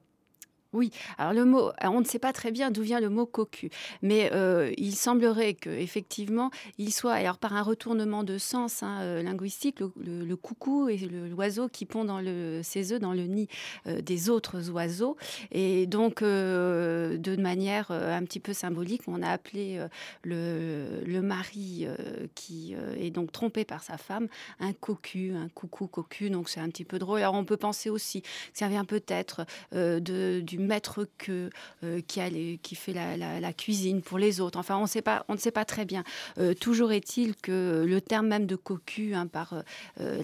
Oui, 0.71 0.91
alors 1.17 1.33
le 1.33 1.45
mot, 1.45 1.71
on 1.81 1.99
ne 1.99 2.05
sait 2.05 2.19
pas 2.19 2.31
très 2.31 2.51
bien 2.51 2.69
d'où 2.69 2.83
vient 2.83 2.99
le 2.99 3.09
mot 3.09 3.25
cocu, 3.25 3.71
mais 4.03 4.29
euh, 4.33 4.71
il 4.77 4.95
semblerait 4.95 5.55
que 5.55 5.71
effectivement, 5.71 6.51
il 6.77 6.93
soit, 6.93 7.13
alors 7.13 7.39
par 7.39 7.55
un 7.55 7.63
retournement 7.63 8.23
de 8.23 8.37
sens 8.37 8.83
hein, 8.83 8.99
euh, 9.01 9.23
linguistique, 9.23 9.79
le, 9.79 10.35
coucou 10.35 10.87
et 10.87 10.97
l'oiseau 10.97 11.69
qui 11.69 11.87
pond 11.87 12.05
dans 12.05 12.21
le, 12.21 12.61
ses 12.61 12.93
œufs 12.93 12.99
dans 12.99 13.13
le 13.13 13.23
nid 13.23 13.47
euh, 13.87 14.01
des 14.01 14.29
autres 14.29 14.69
oiseaux, 14.69 15.17
et 15.51 15.87
donc 15.87 16.21
de 16.21 17.35
manière 17.41 17.89
un 17.89 18.23
petit 18.23 18.39
peu 18.39 18.53
symbolique, 18.53 19.01
on 19.07 19.23
a 19.23 19.29
appelé 19.29 19.83
le, 20.23 21.01
le, 21.03 21.21
mari 21.23 21.87
qui 22.35 22.75
est 22.99 23.09
donc 23.09 23.31
trompé 23.31 23.65
par 23.65 23.81
sa 23.81 23.97
femme 23.97 24.27
un 24.59 24.73
cocu, 24.73 25.33
un 25.33 25.49
coucou 25.49 25.87
cocu, 25.87 26.29
donc 26.29 26.47
c'est 26.47 26.59
un 26.59 26.69
petit 26.69 26.85
peu 26.85 26.99
drôle. 26.99 27.19
Alors 27.21 27.33
on 27.33 27.45
peut 27.45 27.57
penser 27.57 27.89
aussi 27.89 28.21
que 28.21 28.27
ça 28.53 28.67
vient 28.67 28.85
peut-être 28.85 29.45
de, 29.71 30.41
du 30.41 30.58
maître 30.59 31.07
que 31.17 31.49
euh, 31.83 32.01
qui, 32.07 32.19
a 32.21 32.29
qui 32.29 32.75
fait 32.75 32.93
la, 32.93 33.53
cuisine 33.53 34.01
pour 34.01 34.17
les 34.17 34.41
autres. 34.41 34.59
Enfin, 34.59 34.77
on, 34.77 34.85
sait 34.85 35.01
pas, 35.01 35.25
on 35.27 35.33
ne 35.33 35.39
sait 35.39 35.51
pas 35.51 35.65
très 35.65 35.85
bien. 35.85 36.03
Euh, 36.37 36.53
toujours 36.53 36.91
est-il 36.91 37.35
que 37.35 37.83
le 37.87 38.01
terme 38.01 38.27
même 38.27 38.45
de 38.45 38.55
cocu, 38.55 39.15
hein, 39.15 39.27
par, 39.27 39.53
euh, 39.99 40.21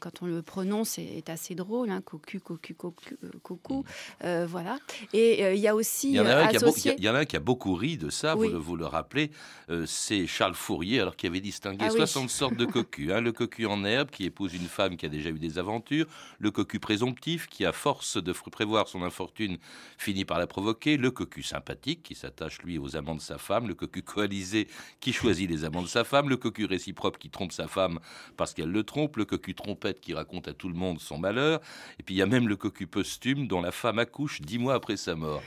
quand 0.00 0.22
on 0.22 0.26
le 0.26 0.42
prononce, 0.42 0.98
est, 0.98 1.28
assez 1.30 1.54
drôle. 1.54 1.90
Hein, 1.90 2.00
cocu, 2.04 2.40
cocu, 2.40 2.74
cocu, 2.74 3.16
cocu. 3.42 3.74
voilà. 4.22 4.78
Et 5.12 5.54
il 5.54 5.60
y 5.60 5.68
a 5.68 5.74
aussi. 5.74 6.10
Il 6.10 6.16
y 6.16 6.20
en 6.20 6.26
a, 6.26 6.36
un 6.36 7.24
qui 7.24 7.36
a, 7.36 7.40
beaucoup 7.40 7.74
ri 7.74 7.96
de 7.96 8.10
ça, 8.10 8.34
vous, 8.34 8.42
le, 8.42 8.56
vous, 8.56 8.76
le, 8.76 8.86
rappelez. 8.86 9.30
c'est 9.86 10.26
Charles 10.26 10.54
Fourier, 10.54 11.00
alors 11.00 11.16
qui 11.16 11.26
avait 11.26 11.40
distingué 11.40 11.88
60 11.88 12.24
ah 12.24 12.28
sortes 12.28 12.56
de 12.56 12.64
cocu. 12.64 13.12
Hein, 13.12 13.20
le 13.20 13.32
cocu 13.32 13.66
en 13.66 13.84
herbe, 13.84 14.10
qui 14.10 14.24
épouse 14.24 14.54
une 14.54 14.68
femme 14.68 14.96
qui 14.96 15.06
a 15.06 15.08
déjà 15.08 15.30
eu 15.30 15.38
des 15.38 15.58
aventures. 15.58 16.06
Le 16.38 16.50
cocu 16.50 16.78
présomptif, 16.80 17.48
qui, 17.48 17.64
à 17.64 17.72
force 17.72 18.22
de 18.22 18.32
prévoir 18.32 18.88
son 18.88 19.02
infortune, 19.02 19.58
finit 19.96 20.24
par 20.24 20.38
la 20.38 20.46
provoquer, 20.46 20.96
le 20.96 21.10
cocu 21.10 21.42
sympathique 21.42 22.02
qui 22.02 22.14
s'attache 22.14 22.62
lui 22.62 22.78
aux 22.78 22.96
amants 22.96 23.14
de 23.14 23.20
sa 23.20 23.38
femme, 23.38 23.68
le 23.68 23.74
cocu 23.74 24.02
coalisé 24.02 24.68
qui 25.00 25.12
choisit 25.12 25.48
les 25.48 25.64
amants 25.64 25.82
de 25.82 25.88
sa 25.88 26.04
femme, 26.04 26.28
le 26.28 26.36
cocu 26.36 26.64
réciproque 26.64 27.18
qui 27.18 27.30
trompe 27.30 27.52
sa 27.52 27.68
femme 27.68 27.98
parce 28.36 28.54
qu'elle 28.54 28.70
le 28.70 28.82
trompe, 28.82 29.16
le 29.16 29.24
cocu 29.24 29.54
trompette 29.54 30.00
qui 30.00 30.14
raconte 30.14 30.48
à 30.48 30.54
tout 30.54 30.68
le 30.68 30.74
monde 30.74 31.00
son 31.00 31.18
malheur, 31.18 31.60
et 31.98 32.02
puis 32.02 32.14
il 32.14 32.18
y 32.18 32.22
a 32.22 32.26
même 32.26 32.48
le 32.48 32.56
cocu 32.56 32.86
posthume 32.86 33.46
dont 33.46 33.60
la 33.60 33.72
femme 33.72 33.98
accouche 33.98 34.40
dix 34.40 34.58
mois 34.58 34.74
après 34.74 34.96
sa 34.96 35.14
mort. 35.14 35.42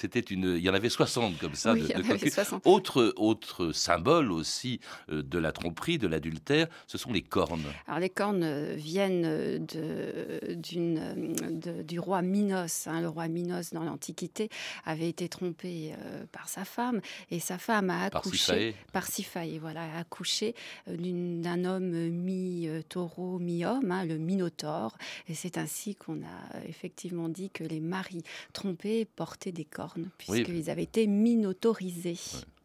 C'était 0.00 0.20
une, 0.20 0.54
il 0.54 0.62
y 0.62 0.70
en 0.70 0.74
avait 0.74 0.90
60 0.90 1.38
comme 1.38 1.56
ça. 1.56 1.74
de, 1.74 2.60
Autre, 2.68 3.12
autre 3.16 3.72
symbole 3.72 4.30
aussi 4.30 4.78
euh, 5.10 5.24
de 5.24 5.38
la 5.40 5.50
tromperie, 5.50 5.98
de 5.98 6.06
l'adultère, 6.06 6.68
ce 6.86 6.96
sont 6.98 7.12
les 7.12 7.22
cornes. 7.22 7.64
Alors 7.88 7.98
les 7.98 8.08
cornes 8.08 8.44
euh, 8.44 8.74
viennent 8.76 9.24
euh, 9.26 9.58
de, 9.58 10.54
d'une, 10.54 11.34
du 11.82 11.98
roi 11.98 12.22
Minos. 12.22 12.86
Hein. 12.86 13.00
Le 13.00 13.08
roi 13.08 13.26
Minos 13.26 13.72
dans 13.72 13.82
l'Antiquité 13.82 14.50
avait 14.84 15.08
été 15.08 15.28
trompé 15.28 15.92
par 16.30 16.48
sa 16.48 16.64
femme 16.64 17.00
et 17.32 17.40
sa 17.40 17.58
femme 17.58 17.90
a 17.90 18.04
accouché 18.04 18.76
par 18.92 19.04
Siphae. 19.04 19.58
voilà, 19.58 19.82
a 19.82 19.98
accouché 19.98 20.54
d'un 20.86 21.64
homme 21.64 21.90
mi-taureau, 22.10 23.40
mi-homme, 23.40 23.90
hein, 23.90 24.04
le 24.04 24.18
Minotaure. 24.18 24.96
Et 25.26 25.34
c'est 25.34 25.58
ainsi 25.58 25.96
qu'on 25.96 26.22
a 26.22 26.62
effectivement 26.68 27.28
dit 27.28 27.50
que 27.50 27.64
les 27.64 27.80
maris 27.80 28.22
trompés 28.52 29.04
portaient 29.04 29.50
des 29.50 29.64
cornes 29.64 29.87
puisqu'ils 30.18 30.70
avaient 30.70 30.82
été 30.82 31.06
minotorisés 31.06 32.16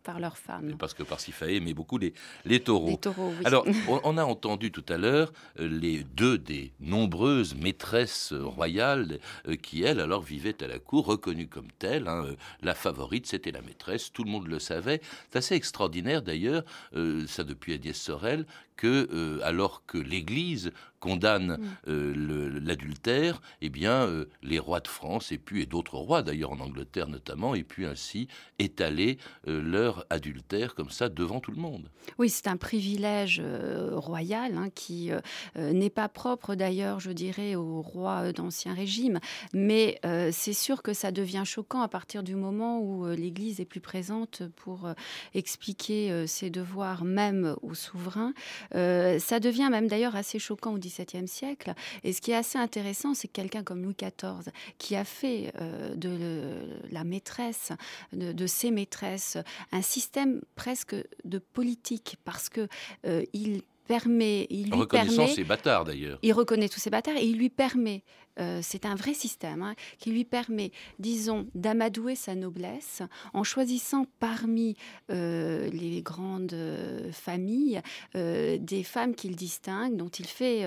par 0.04 0.20
leurs 0.20 0.38
femmes. 0.38 0.76
Parce 0.78 0.94
que 0.94 1.04
Parsifal 1.04 1.50
aimait 1.50 1.74
beaucoup 1.74 1.98
les, 1.98 2.14
les 2.46 2.60
taureaux. 2.60 3.00
Alors, 3.46 3.66
on, 4.04 4.18
a 4.18 4.24
entendu 4.26 4.72
tout 4.72 4.86
à 4.90 4.98
l'heure 4.98 5.32
euh, 5.60 5.68
les 5.68 6.04
deux 6.04 6.38
des 6.38 6.72
nombreuses 6.80 7.56
maîtresses 7.56 8.34
royales 8.34 9.20
euh, 9.48 9.56
qui, 9.56 9.84
elles, 9.84 10.00
alors 10.00 10.22
vivaient 10.22 10.62
à 10.64 10.68
la 10.68 10.80
cour, 10.80 11.06
reconnues 11.06 11.48
comme 11.48 11.72
telles. 11.80 12.08
Hein. 12.08 12.36
La 12.62 12.76
favorite, 12.76 13.28
c'était 13.28 13.52
la 13.52 13.62
maîtresse, 13.62 14.12
tout 14.12 14.24
le 14.24 14.30
monde 14.30 14.48
le 14.48 14.60
savait. 14.60 15.02
C'est 15.32 15.40
assez 15.40 15.56
extraordinaire 15.56 16.22
d'ailleurs, 16.22 16.64
euh, 16.96 17.26
ça 17.28 17.44
depuis 17.44 17.74
Agnès 17.74 17.98
Sorel, 18.00 18.46
que 18.76 19.40
alors 19.44 19.86
que 19.86 19.98
l'Église 19.98 20.72
condamne 21.00 21.58
mm. 21.86 22.60
l'adultère, 22.66 23.42
eh 23.62 23.70
bien, 23.70 24.10
les 24.42 24.60
rois 24.60 24.80
de 24.80 24.88
France 24.88 25.34
et 25.34 25.38
puis 25.38 25.62
et 25.62 25.66
d'autres 25.66 25.98
rois, 25.98 26.24
d'ailleurs 26.24 26.54
en 26.54 26.60
Angleterre 26.62 27.10
notamment, 27.10 27.56
aient 27.56 27.64
pu 27.64 27.86
ainsi 27.86 28.30
étaler 28.58 29.18
leur 29.46 30.06
adultère 30.10 30.76
comme 30.76 30.90
ça 30.90 31.10
devant 31.10 31.42
tout 31.42 31.52
le 31.52 31.58
monde. 31.58 31.90
Oui, 32.18 32.30
c'est 32.30 32.48
un 32.48 32.58
privilège 32.58 33.42
euh, 33.44 33.92
royal 33.94 34.58
hein, 34.58 34.70
qui 34.74 35.12
euh, 35.12 35.20
euh, 35.58 35.74
n'est 35.74 35.90
pas 35.90 36.10
propre 36.10 36.56
d'ailleurs, 36.56 37.00
je 37.00 37.12
dirais, 37.12 37.56
aux 37.56 37.82
rois 37.82 38.32
d'Ancien 38.34 38.74
Régime, 38.74 39.20
mais 39.54 40.00
c'est 40.32 40.54
sûr 40.54 40.82
que 40.82 40.94
ça 40.94 41.12
devient 41.12 41.44
choquant 41.46 41.82
à 41.82 41.88
partir 41.88 42.24
du 42.24 42.36
moment 42.36 42.80
où 42.80 43.08
l'Église 43.08 43.60
est 43.60 43.66
plus 43.66 43.80
présente 43.80 44.44
pour 44.56 44.90
expliquer 45.34 46.26
ses 46.28 46.50
devoirs 46.50 47.04
même 47.04 47.56
aux 47.62 47.74
souverains. 47.74 48.34
Ça 48.72 49.40
devient 49.40 49.70
même 49.72 49.88
d'ailleurs 49.88 50.16
assez 50.16 50.40
choquant 50.40 50.74
au 50.74 50.78
XVIIe 50.78 51.28
siècle. 51.28 51.74
Et 52.04 52.14
ce 52.14 52.22
qui 52.22 52.32
est 52.32 52.36
assez 52.36 52.58
intéressant, 52.58 53.14
c'est 53.14 53.28
que 53.28 53.34
quelqu'un 53.34 53.64
comme 53.64 53.84
Louis 53.84 53.96
XIV, 53.96 54.52
qui 54.78 54.96
a 54.96 55.04
fait 55.04 55.54
de 55.96 56.68
la 56.92 57.04
maîtresse, 57.04 57.72
de, 58.14 58.32
de 58.32 58.48
ses 58.48 58.72
maîtresses, 58.72 59.38
un 59.72 59.82
système 59.82 60.42
presque 60.56 60.96
de 61.24 61.38
politique 61.40 62.18
parce 62.24 62.50
que 62.50 62.68
euh, 63.06 63.24
il 63.34 63.62
permet, 63.88 64.48
il 64.50 64.70
lui 64.70 64.80
Reconnaissant 64.80 65.18
permet, 65.18 65.36
ses 65.36 65.44
bâtards 65.44 65.86
d'ailleurs. 65.86 66.20
Il 66.22 66.34
reconnaît 66.34 66.70
tous 66.70 66.80
ces 66.80 66.90
bâtards 66.90 67.18
et 67.18 67.26
il 67.26 67.38
lui 67.38 67.50
permet 67.50 68.04
euh, 68.40 68.60
c'est 68.64 68.86
un 68.86 68.96
vrai 68.96 69.14
système 69.14 69.62
hein, 69.62 69.76
qui 70.00 70.12
lui 70.12 70.26
permet, 70.26 70.72
disons, 71.00 71.48
d'amadouer 71.54 72.16
sa 72.16 72.36
noblesse 72.36 73.02
en 73.34 73.44
choisissant 73.44 74.06
parmi 74.20 74.76
euh, 75.12 75.70
les 75.70 76.02
grandes 76.02 76.54
euh, 76.54 77.12
familles 77.12 77.82
des 78.14 78.84
femmes 78.84 79.16
qu'il 79.16 79.36
distingue, 79.36 79.96
dont 79.96 80.10
il 80.10 80.26
fait 80.26 80.64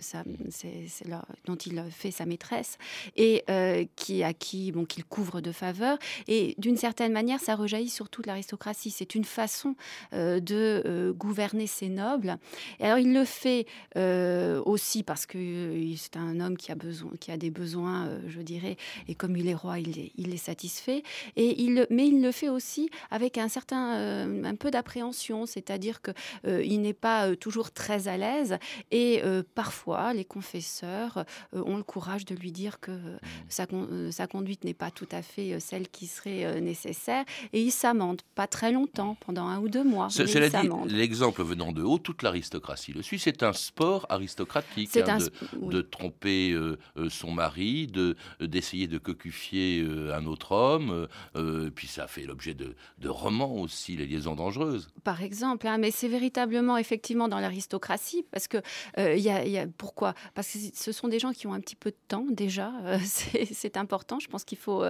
sa, 0.00 0.24
dont 1.44 1.56
il 1.56 1.82
fait 1.90 2.10
sa 2.10 2.26
maîtresse 2.26 2.78
et 3.16 3.44
qui 3.96 4.22
à 4.22 4.32
qui 4.32 4.72
bon 4.72 4.84
qu'il 4.84 5.04
couvre 5.04 5.40
de 5.40 5.52
faveur. 5.52 5.98
Et 6.28 6.54
d'une 6.58 6.76
certaine 6.76 7.12
manière, 7.12 7.40
ça 7.40 7.54
rejaillit 7.54 7.88
sur 7.88 8.08
toute 8.08 8.26
l'aristocratie. 8.26 8.90
C'est 8.90 9.14
une 9.14 9.24
façon 9.24 9.74
de 10.12 11.14
gouverner 11.16 11.66
ses 11.66 11.88
nobles. 11.88 12.38
Et 12.78 12.84
alors 12.84 12.98
il 12.98 13.12
le 13.12 13.24
fait 13.24 13.66
aussi 14.64 15.02
parce 15.02 15.26
que 15.26 15.94
c'est 15.96 16.16
un 16.16 16.40
homme 16.40 16.49
qui 16.56 16.72
a, 16.72 16.74
besoin, 16.74 17.12
qui 17.20 17.30
a 17.30 17.36
des 17.36 17.50
besoins, 17.50 18.06
euh, 18.06 18.20
je 18.28 18.40
dirais, 18.40 18.76
et 19.08 19.14
comme 19.14 19.36
il 19.36 19.48
est 19.48 19.54
roi, 19.54 19.78
il 19.78 20.10
il 20.16 20.38
satisfait. 20.38 21.02
Et 21.36 21.62
il, 21.62 21.86
mais 21.90 22.08
il 22.08 22.22
le 22.22 22.32
fait 22.32 22.48
aussi 22.48 22.90
avec 23.10 23.38
un 23.38 23.48
certain, 23.48 23.94
euh, 23.96 24.44
un 24.44 24.54
peu 24.54 24.70
d'appréhension, 24.70 25.46
c'est-à-dire 25.46 26.00
que 26.00 26.12
euh, 26.46 26.62
il 26.64 26.80
n'est 26.82 26.92
pas 26.92 27.34
toujours 27.36 27.72
très 27.72 28.08
à 28.08 28.16
l'aise. 28.16 28.58
Et 28.90 29.22
parfois, 29.54 30.12
les 30.14 30.24
confesseurs 30.24 31.24
ont 31.52 31.76
le 31.76 31.82
courage 31.82 32.24
de 32.24 32.34
lui 32.34 32.52
dire 32.52 32.80
que 32.80 32.92
sa, 33.48 33.66
sa 34.10 34.26
conduite 34.26 34.64
n'est 34.64 34.74
pas 34.74 34.90
tout 34.90 35.08
à 35.12 35.22
fait 35.22 35.58
celle 35.60 35.88
qui 35.88 36.06
serait 36.06 36.60
nécessaire. 36.60 37.24
Et 37.52 37.62
il 37.62 37.70
s'amende, 37.70 38.22
pas 38.34 38.46
très 38.46 38.72
longtemps, 38.72 39.16
pendant 39.20 39.46
un 39.46 39.58
ou 39.60 39.68
deux 39.68 39.84
mois. 39.84 40.08
Cela 40.10 40.48
dit, 40.48 40.68
l'exemple 40.88 41.42
venant 41.42 41.72
de 41.72 41.82
haut, 41.82 41.98
toute 41.98 42.22
l'aristocratie 42.22 42.92
le 42.92 43.02
suit. 43.02 43.18
C'est 43.18 43.42
un 43.42 43.52
sport 43.52 44.06
aristocratique 44.08 44.96
hein, 44.96 45.18
de, 45.18 45.70
de, 45.70 45.80
tromper 45.80 46.39
euh, 46.52 46.76
euh, 46.96 47.08
son 47.08 47.32
mari, 47.32 47.88
euh, 47.96 48.14
d'essayer 48.40 48.86
de 48.86 48.98
cocufier 48.98 49.86
un 50.12 50.26
autre 50.26 50.52
homme. 50.52 51.08
puis 51.74 51.86
ça 51.86 52.06
fait 52.06 52.22
l'objet 52.22 52.54
de, 52.54 52.74
de, 52.98 53.08
romans 53.08 53.56
aussi, 53.56 53.96
les 53.96 54.06
liaisons 54.06 54.34
dangereuses. 54.34 54.88
Par 55.04 55.22
exemple, 55.22 55.66
hein, 55.66 55.78
mais 55.78 55.90
c'est 55.90 56.08
véritablement 56.08 56.76
effectivement 56.76 57.28
dans 57.28 57.38
l'aristocratie, 57.38 58.24
parce 58.30 58.48
que 58.48 58.58
il 58.96 59.18
y, 59.18 59.30
a, 59.30 59.66
pourquoi? 59.78 60.14
Parce 60.34 60.52
que 60.52 60.58
ce 60.74 60.92
sont 60.92 61.08
des 61.08 61.18
gens 61.18 61.32
qui 61.32 61.46
ont 61.46 61.52
un 61.52 61.60
petit 61.60 61.76
peu 61.76 61.90
de 61.90 61.96
temps 62.08 62.26
déjà. 62.30 62.72
c'est 63.04 63.76
important. 63.76 64.18
Je 64.20 64.28
pense 64.28 64.44
qu'il 64.44 64.58
faut 64.58 64.84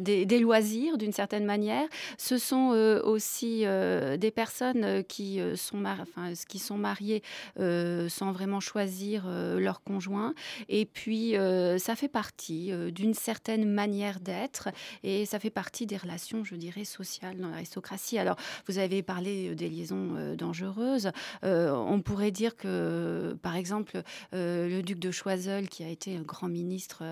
des, 0.00 0.38
loisirs 0.38 0.98
d'une 0.98 1.12
certaine 1.12 1.44
manière. 1.44 1.86
Ce 2.18 2.38
sont 2.38 2.70
aussi 3.04 3.60
des 3.60 4.30
personnes 4.34 5.04
qui 5.04 5.40
sont, 5.54 5.84
enfin, 5.84 6.32
qui 6.48 6.58
sont 6.58 6.78
mariées 6.78 7.22
sans 7.58 8.32
vraiment 8.32 8.60
choisir 8.60 9.26
leur 9.28 9.82
conjoint 9.82 10.34
et 10.68 10.86
puis, 10.86 11.36
euh, 11.36 11.78
ça 11.78 11.96
fait 11.96 12.08
partie 12.08 12.72
euh, 12.72 12.90
d'une 12.90 13.14
certaine 13.14 13.68
manière 13.68 14.20
d'être 14.20 14.68
et 15.02 15.26
ça 15.26 15.38
fait 15.38 15.50
partie 15.50 15.86
des 15.86 15.96
relations, 15.96 16.44
je 16.44 16.54
dirais, 16.54 16.84
sociales 16.84 17.36
dans 17.38 17.48
l'aristocratie. 17.48 18.18
Alors, 18.18 18.36
vous 18.66 18.78
avez 18.78 19.02
parlé 19.02 19.50
euh, 19.50 19.54
des 19.54 19.68
liaisons 19.68 20.34
dangereuses. 20.36 21.10
on 21.42 22.00
pourrait 22.02 22.30
dire 22.30 22.56
que, 22.56 23.36
par 23.42 23.56
exemple, 23.56 24.02
le 24.32 24.80
duc 24.82 24.98
de 24.98 25.10
Choiseul, 25.10 25.68
qui 25.68 25.84
a 25.84 25.88
été 25.88 26.16
grand 26.24 26.48
ministre 26.48 27.04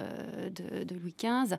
de, 0.50 0.94
Louis 0.94 1.14
XV, 1.18 1.56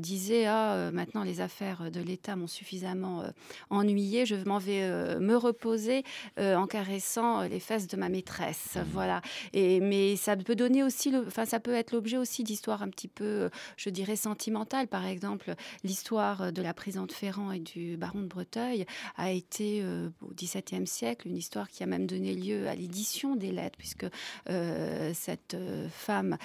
disait 0.00 0.46
Ah, 0.46 0.90
maintenant 0.92 1.22
les 1.22 1.40
affaires 1.40 1.90
de 1.90 2.00
l'État 2.00 2.36
m'ont 2.36 2.46
suffisamment 2.46 3.24
ennuyé, 3.70 4.26
je 4.26 4.36
m'en 4.46 4.58
vais 4.58 5.18
me 5.18 5.36
reposer 5.36 6.04
en 6.38 6.66
caressant 6.66 7.42
les 7.42 7.60
fesses 7.60 7.86
de 7.86 7.96
ma 7.96 8.08
maîtresse. 8.08 8.78
Voilà. 8.92 9.20
Et, 9.52 9.80
mais 9.80 10.16
ça 10.16 10.36
peut 10.36 10.56
donner 10.56 10.82
aussi 10.82 11.10
enfin, 11.26 11.44
ça 11.44 11.60
peut 11.60 11.74
être 11.74 11.92
l'objet 11.92 12.16
aussi 12.16 12.44
d'histoires 12.44 12.82
un 12.82 12.88
petit 12.88 13.08
peu, 13.08 13.24
euh, 13.24 13.48
je 13.76 13.90
dirais, 13.90 14.16
sentimentales. 14.16 14.88
Par 14.88 15.06
exemple, 15.06 15.54
l'histoire 15.84 16.52
de 16.52 16.62
la 16.62 16.74
présidente 16.74 17.12
Ferrand 17.12 17.52
et 17.52 17.60
du 17.60 17.96
baron 17.96 18.20
de 18.20 18.26
Breteuil 18.26 18.86
a 19.16 19.30
été 19.30 19.80
euh, 19.82 20.08
au 20.22 20.32
XVIIe 20.34 20.86
siècle 20.86 21.28
une 21.28 21.36
histoire 21.36 21.68
qui 21.68 21.82
a 21.82 21.86
même 21.86 22.06
donné 22.06 22.34
lieu 22.34 22.68
à 22.68 22.74
l'édition 22.74 23.36
des 23.36 23.52
lettres, 23.52 23.78
puisque 23.78 24.06
euh, 24.48 25.12
cette 25.14 25.56
femme 25.90 26.36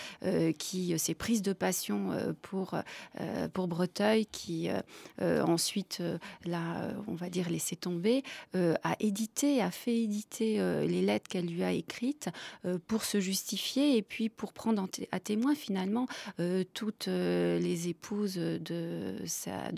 qui 0.58 0.98
s'est 0.98 1.14
prise 1.14 1.42
de 1.42 1.54
passion 1.54 2.12
pour, 2.42 2.76
pour 3.54 3.68
Breteuil, 3.68 4.26
qui 4.26 4.70
ensuite 5.20 6.02
l'a, 6.46 6.94
on 7.08 7.16
va 7.16 7.30
dire, 7.30 7.50
laissé 7.50 7.76
tomber, 7.76 8.24
a 8.54 8.96
édité, 9.00 9.62
a 9.62 9.72
fait 9.72 9.98
éditer 9.98 10.58
les 10.88 11.02
lettres 11.02 11.28
qu'elle 11.28 11.48
lui 11.48 11.64
a 11.64 11.72
écrites 11.72 12.30
pour 12.88 13.04
se 13.04 13.20
justifier 13.20 13.98
et 13.98 14.02
puis 14.02 14.30
pour 14.30 14.54
prendre 14.62 14.88
à 15.12 15.20
témoin 15.20 15.56
finalement 15.56 16.06
euh, 16.40 16.64
toutes 16.76 17.08
euh, 17.08 17.58
les 17.58 17.88
épouses 17.88 18.36
de 18.36 19.16
sa, 19.26 19.72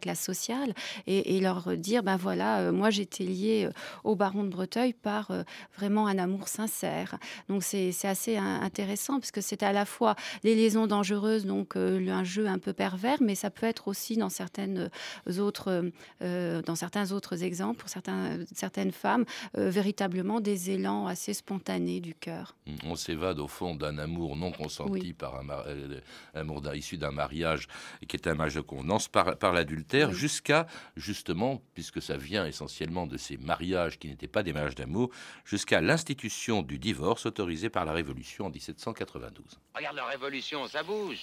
classe 0.00 0.20
sociale, 0.20 0.74
et, 1.06 1.38
leur 1.38 1.76
dire 1.76 2.02
ben 2.02 2.16
voilà, 2.16 2.58
euh, 2.58 2.72
moi 2.72 2.90
j'étais 2.90 3.22
liée 3.22 3.68
au 4.02 4.16
baron 4.16 4.42
de 4.42 4.48
Breteuil 4.48 4.94
par 4.94 5.30
vraiment 5.76 6.08
un 6.08 6.18
amour 6.18 6.48
sincère. 6.48 7.18
Donc 7.48 7.62
c'est 7.62 7.94
assez 8.02 8.36
intéressant 8.36 9.20
parce 9.20 9.30
que 9.30 9.40
c'est 9.40 9.62
à 9.62 9.72
la 9.72 9.84
fois 9.84 10.16
les 10.42 10.56
liaisons 10.56 10.88
dangereuses, 10.88 11.46
donc 11.46 11.76
un 11.76 12.24
jeu 12.24 12.48
un 12.48 12.58
peu 12.58 12.72
pervers, 12.72 13.18
mais 13.20 13.36
ça 13.36 13.50
peut 13.50 13.66
être 13.66 13.86
aussi 13.86 14.16
dans 14.16 14.30
certaines 14.30 14.90
autres, 15.38 15.84
dans 16.20 16.74
certains 16.74 17.12
autres 17.12 17.44
exemples, 17.44 17.78
pour 17.78 17.88
certaines 17.88 18.92
femmes, 18.92 19.24
véritablement 19.54 20.40
des 20.40 20.70
élans 20.70 21.06
assez 21.06 21.32
spontanés 21.32 22.00
du 22.00 22.14
cœur. 22.14 22.56
On 22.84 22.96
s'évade 22.96 23.38
au 23.38 23.46
fond 23.46 23.67
d'un 23.74 23.98
amour 23.98 24.36
non 24.36 24.52
consenti 24.52 25.12
par 25.12 25.36
un 25.36 25.48
euh, 25.66 26.00
amour 26.34 26.62
issu 26.74 26.96
d'un 26.96 27.10
mariage 27.10 27.68
qui 28.06 28.16
est 28.16 28.26
un 28.26 28.34
mariage 28.34 28.56
de 28.56 28.60
convenance 28.60 29.08
par, 29.08 29.36
par 29.38 29.52
l'adultère 29.52 30.12
jusqu'à 30.12 30.66
justement 30.96 31.62
puisque 31.74 32.02
ça 32.02 32.16
vient 32.16 32.46
essentiellement 32.46 33.06
de 33.06 33.16
ces 33.16 33.36
mariages 33.36 33.98
qui 33.98 34.08
n'étaient 34.08 34.28
pas 34.28 34.42
des 34.42 34.52
mariages 34.52 34.74
d'amour 34.74 35.10
jusqu'à 35.44 35.80
l'institution 35.80 36.62
du 36.62 36.78
divorce 36.78 37.26
autorisé 37.26 37.70
par 37.70 37.84
la 37.84 37.92
Révolution 37.92 38.46
en 38.46 38.50
1792. 38.50 39.58
Regarde 39.74 39.96
la 39.96 40.06
Révolution, 40.06 40.66
ça 40.68 40.82
bouge. 40.82 41.20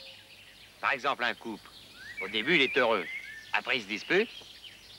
Par 0.81 0.91
exemple 0.91 1.23
un 1.23 1.33
couple. 1.33 1.69
Au 2.23 2.27
début 2.27 2.55
il 2.55 2.61
est 2.61 2.77
heureux. 2.77 3.05
Après 3.53 3.77
il 3.77 3.83
se 3.83 3.87
dispute. 3.87 4.29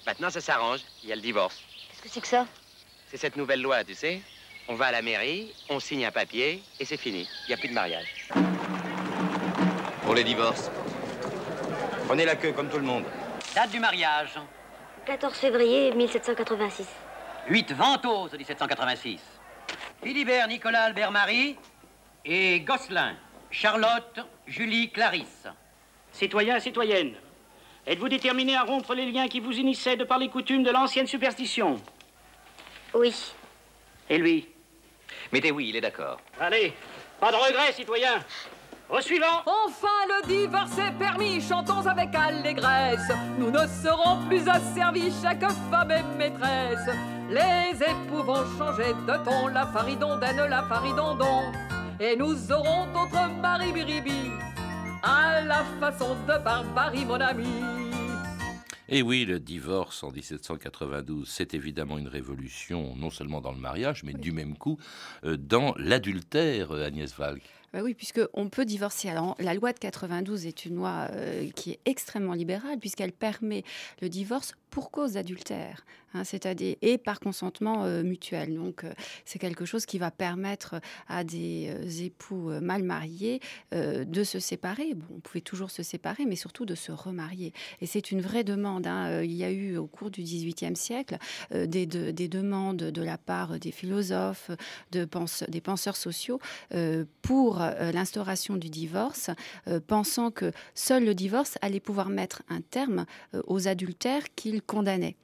Maintenant 0.06 0.30
ça 0.30 0.40
s'arrange. 0.40 0.80
Il 1.02 1.08
y 1.08 1.12
a 1.12 1.16
le 1.16 1.22
divorce. 1.22 1.62
Qu'est-ce 1.90 2.02
que 2.02 2.08
c'est 2.08 2.20
que 2.20 2.28
ça? 2.28 2.46
C'est 3.08 3.16
cette 3.16 3.36
nouvelle 3.36 3.62
loi, 3.62 3.84
tu 3.84 3.94
sais? 3.94 4.20
On 4.68 4.74
va 4.74 4.86
à 4.86 4.92
la 4.92 5.02
mairie, 5.02 5.52
on 5.68 5.78
signe 5.78 6.04
un 6.04 6.10
papier 6.10 6.60
et 6.80 6.84
c'est 6.84 6.96
fini. 6.96 7.28
Il 7.44 7.48
n'y 7.48 7.54
a 7.54 7.56
plus 7.56 7.68
de 7.68 7.74
mariage. 7.74 8.28
Pour 10.02 10.14
les 10.14 10.24
divorces, 10.24 10.70
prenez 12.08 12.24
la 12.24 12.34
queue 12.34 12.52
comme 12.52 12.68
tout 12.68 12.78
le 12.78 12.84
monde. 12.84 13.04
Date 13.54 13.70
du 13.70 13.78
mariage 13.78 14.34
14 15.04 15.34
février 15.34 15.92
1786. 15.92 16.88
8 17.48 17.72
Ventose 17.74 18.32
1786. 18.32 19.20
Philibert 20.02 20.48
Nicolas 20.48 20.82
Albert 20.82 21.12
Marie 21.12 21.56
et 22.24 22.58
Gosselin, 22.60 23.14
Charlotte, 23.52 24.18
Julie, 24.48 24.90
Clarisse. 24.90 25.46
Citoyens, 26.10 26.58
citoyennes, 26.58 27.14
êtes-vous 27.86 28.08
déterminés 28.08 28.56
à 28.56 28.64
rompre 28.64 28.94
les 28.94 29.12
liens 29.12 29.28
qui 29.28 29.38
vous 29.38 29.52
unissaient 29.52 29.96
de 29.96 30.02
par 30.02 30.18
les 30.18 30.28
coutumes 30.28 30.64
de 30.64 30.72
l'ancienne 30.72 31.06
superstition? 31.06 31.80
Oui. 32.94 33.14
Et 34.10 34.18
lui? 34.18 34.48
Mettez 35.32 35.50
oui, 35.50 35.66
il 35.70 35.76
est 35.76 35.80
d'accord. 35.80 36.18
Allez, 36.40 36.72
pas 37.20 37.30
de 37.30 37.36
regret, 37.36 37.72
citoyen. 37.72 38.22
Au 38.88 39.00
suivant 39.00 39.42
Enfin, 39.44 39.88
le 40.08 40.26
divorce 40.28 40.78
est 40.78 40.96
permis, 40.96 41.40
chantons 41.40 41.84
avec 41.86 42.14
allégresse. 42.14 43.10
Nous 43.36 43.50
ne 43.50 43.66
serons 43.66 44.24
plus 44.28 44.48
asservis, 44.48 45.12
chaque 45.20 45.44
femme 45.70 45.90
est 45.90 46.04
maîtresse. 46.16 46.88
Les 47.28 47.82
époux 47.82 48.22
vont 48.22 48.44
changer 48.56 48.92
de 48.94 49.24
ton, 49.24 49.48
la 49.48 49.66
faridondaine, 49.66 50.46
la 50.48 50.62
faridondon. 50.62 51.52
Et 51.98 52.14
nous 52.14 52.52
aurons 52.52 52.86
d'autres 52.86 53.28
maris 53.42 53.72
biribi, 53.72 54.30
à 55.02 55.40
la 55.40 55.64
façon 55.80 56.14
de 56.28 56.38
Barbarie, 56.38 57.04
mon 57.04 57.20
ami. 57.20 57.75
Et 58.88 59.02
oui, 59.02 59.24
le 59.24 59.40
divorce 59.40 60.04
en 60.04 60.12
1792, 60.12 61.28
c'est 61.28 61.54
évidemment 61.54 61.98
une 61.98 62.06
révolution, 62.06 62.94
non 62.94 63.10
seulement 63.10 63.40
dans 63.40 63.52
le 63.52 63.58
mariage, 63.58 64.04
mais 64.04 64.12
du 64.12 64.30
même 64.30 64.56
coup 64.56 64.78
euh, 65.24 65.36
dans 65.36 65.74
l'adultère, 65.76 66.70
euh, 66.70 66.86
Agnès 66.86 67.12
Valk. 67.16 67.42
Bah 67.72 67.80
oui, 67.82 67.94
puisqu'on 67.94 68.48
peut 68.48 68.64
divorcer. 68.64 69.08
Alors, 69.08 69.34
la 69.40 69.54
loi 69.54 69.72
de 69.72 69.78
92 69.78 70.46
est 70.46 70.66
une 70.66 70.76
loi 70.76 71.08
euh, 71.10 71.50
qui 71.50 71.72
est 71.72 71.80
extrêmement 71.84 72.32
libérale, 72.32 72.78
puisqu'elle 72.78 73.12
permet 73.12 73.64
le 74.00 74.08
divorce 74.08 74.54
pour 74.70 74.90
cause 74.90 75.14
d'adultère, 75.14 75.84
hein, 76.14 76.24
c'est-à-dire 76.24 76.76
et 76.82 76.98
par 76.98 77.20
consentement 77.20 77.84
euh, 77.84 78.02
mutuel. 78.02 78.54
Donc, 78.54 78.84
euh, 78.84 78.92
c'est 79.24 79.38
quelque 79.38 79.64
chose 79.64 79.86
qui 79.86 79.98
va 79.98 80.10
permettre 80.10 80.80
à 81.08 81.24
des 81.24 82.04
époux 82.04 82.50
mal 82.60 82.82
mariés 82.82 83.40
de 83.72 84.24
se 84.24 84.38
séparer. 84.38 84.94
Bon, 84.94 85.06
on 85.16 85.20
pouvait 85.20 85.40
toujours 85.40 85.70
se 85.70 85.82
séparer, 85.82 86.26
mais 86.26 86.36
surtout 86.36 86.64
de 86.64 86.74
se 86.74 86.92
remarier. 86.92 87.52
Et 87.80 87.86
c'est 87.86 88.10
une 88.10 88.20
vraie 88.20 88.44
demande. 88.44 88.86
Hein. 88.86 89.22
Il 89.22 89.32
y 89.32 89.44
a 89.44 89.50
eu 89.50 89.76
au 89.76 89.86
cours 89.86 90.10
du 90.10 90.22
XVIIIe 90.22 90.76
siècle 90.76 91.18
des, 91.52 91.86
des, 91.86 92.28
demandes 92.28 92.76
de 92.76 93.02
la 93.02 93.18
part 93.18 93.58
des 93.58 93.70
philosophes, 93.70 94.50
des 94.90 95.60
penseurs 95.60 95.96
sociaux 95.96 96.40
pour 97.22 97.60
euh, 97.60 97.92
l'instauration 97.92 98.56
du 98.56 98.68
divorce, 98.68 99.30
euh, 99.68 99.80
pensant 99.84 100.30
que 100.30 100.52
seul 100.74 101.04
le 101.04 101.14
divorce 101.14 101.56
allait 101.62 101.80
pouvoir 101.80 102.08
mettre 102.08 102.42
un 102.48 102.60
terme 102.60 103.06
euh, 103.34 103.42
aux 103.46 103.68
adultères 103.68 104.34
qu'il 104.34 104.62
condamnait. 104.62 105.16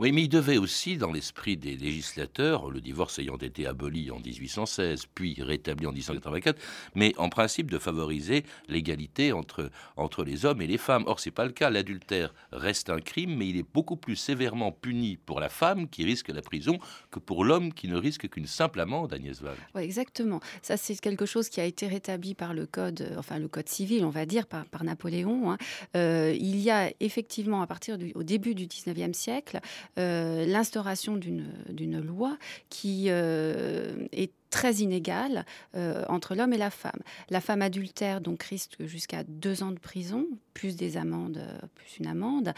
Oui, 0.00 0.12
mais 0.12 0.22
il 0.22 0.28
devait 0.28 0.58
aussi, 0.58 0.96
dans 0.96 1.10
l'esprit 1.10 1.56
des 1.56 1.76
législateurs, 1.76 2.70
le 2.70 2.80
divorce 2.80 3.18
ayant 3.18 3.36
été 3.36 3.66
aboli 3.66 4.12
en 4.12 4.20
1816, 4.20 5.06
puis 5.12 5.34
rétabli 5.40 5.86
en 5.86 5.90
1884, 5.90 6.56
mais 6.94 7.14
en 7.18 7.28
principe 7.28 7.68
de 7.68 7.78
favoriser 7.78 8.44
l'égalité 8.68 9.32
entre, 9.32 9.72
entre 9.96 10.22
les 10.22 10.44
hommes 10.44 10.62
et 10.62 10.68
les 10.68 10.78
femmes. 10.78 11.02
Or, 11.06 11.18
c'est 11.18 11.32
pas 11.32 11.44
le 11.44 11.50
cas. 11.50 11.68
L'adultère 11.68 12.32
reste 12.52 12.90
un 12.90 13.00
crime, 13.00 13.34
mais 13.34 13.48
il 13.48 13.56
est 13.56 13.66
beaucoup 13.74 13.96
plus 13.96 14.14
sévèrement 14.14 14.70
puni 14.70 15.16
pour 15.16 15.40
la 15.40 15.48
femme 15.48 15.88
qui 15.88 16.04
risque 16.04 16.28
la 16.28 16.42
prison 16.42 16.78
que 17.10 17.18
pour 17.18 17.44
l'homme 17.44 17.74
qui 17.74 17.88
ne 17.88 17.96
risque 17.96 18.28
qu'une 18.28 18.46
simple 18.46 18.78
amende, 18.78 19.12
Agnès 19.12 19.42
Val. 19.42 19.56
Exactement. 19.74 20.38
Ça, 20.62 20.76
c'est 20.76 20.94
quelque 21.00 21.26
chose 21.26 21.48
qui 21.48 21.60
a 21.60 21.64
été 21.64 21.88
rétabli 21.88 22.36
par 22.36 22.54
le 22.54 22.66
code, 22.66 23.16
enfin 23.18 23.40
le 23.40 23.48
code 23.48 23.68
civil, 23.68 24.04
on 24.04 24.10
va 24.10 24.26
dire, 24.26 24.46
par, 24.46 24.64
Napoléon. 24.84 25.50
Hein. 25.50 25.58
Euh, 25.96 26.32
il 26.38 26.60
y 26.60 26.70
a 26.70 26.92
effectivement, 27.00 27.62
à 27.62 27.66
partir 27.66 27.98
du 27.98 28.12
au 28.14 28.22
début 28.22 28.54
du 28.54 28.66
19e 28.66 29.12
siècle, 29.12 29.58
l'instauration 29.96 31.16
d'une 31.16 32.00
loi 32.00 32.36
qui 32.68 33.06
euh, 33.08 34.06
est 34.12 34.32
très 34.50 34.76
inégale 34.76 35.44
euh, 35.74 36.04
entre 36.08 36.34
l'homme 36.34 36.52
et 36.52 36.58
la 36.58 36.70
femme. 36.70 37.00
La 37.30 37.40
femme 37.40 37.62
adultère 37.62 38.20
donc 38.20 38.42
risque 38.44 38.76
jusqu'à 38.80 39.24
deux 39.24 39.62
ans 39.62 39.72
de 39.72 39.78
prison, 39.78 40.26
plus 40.54 40.76
des 40.76 40.96
amendes, 40.96 41.42
plus 41.74 41.98
une 41.98 42.06
amende, 42.06 42.54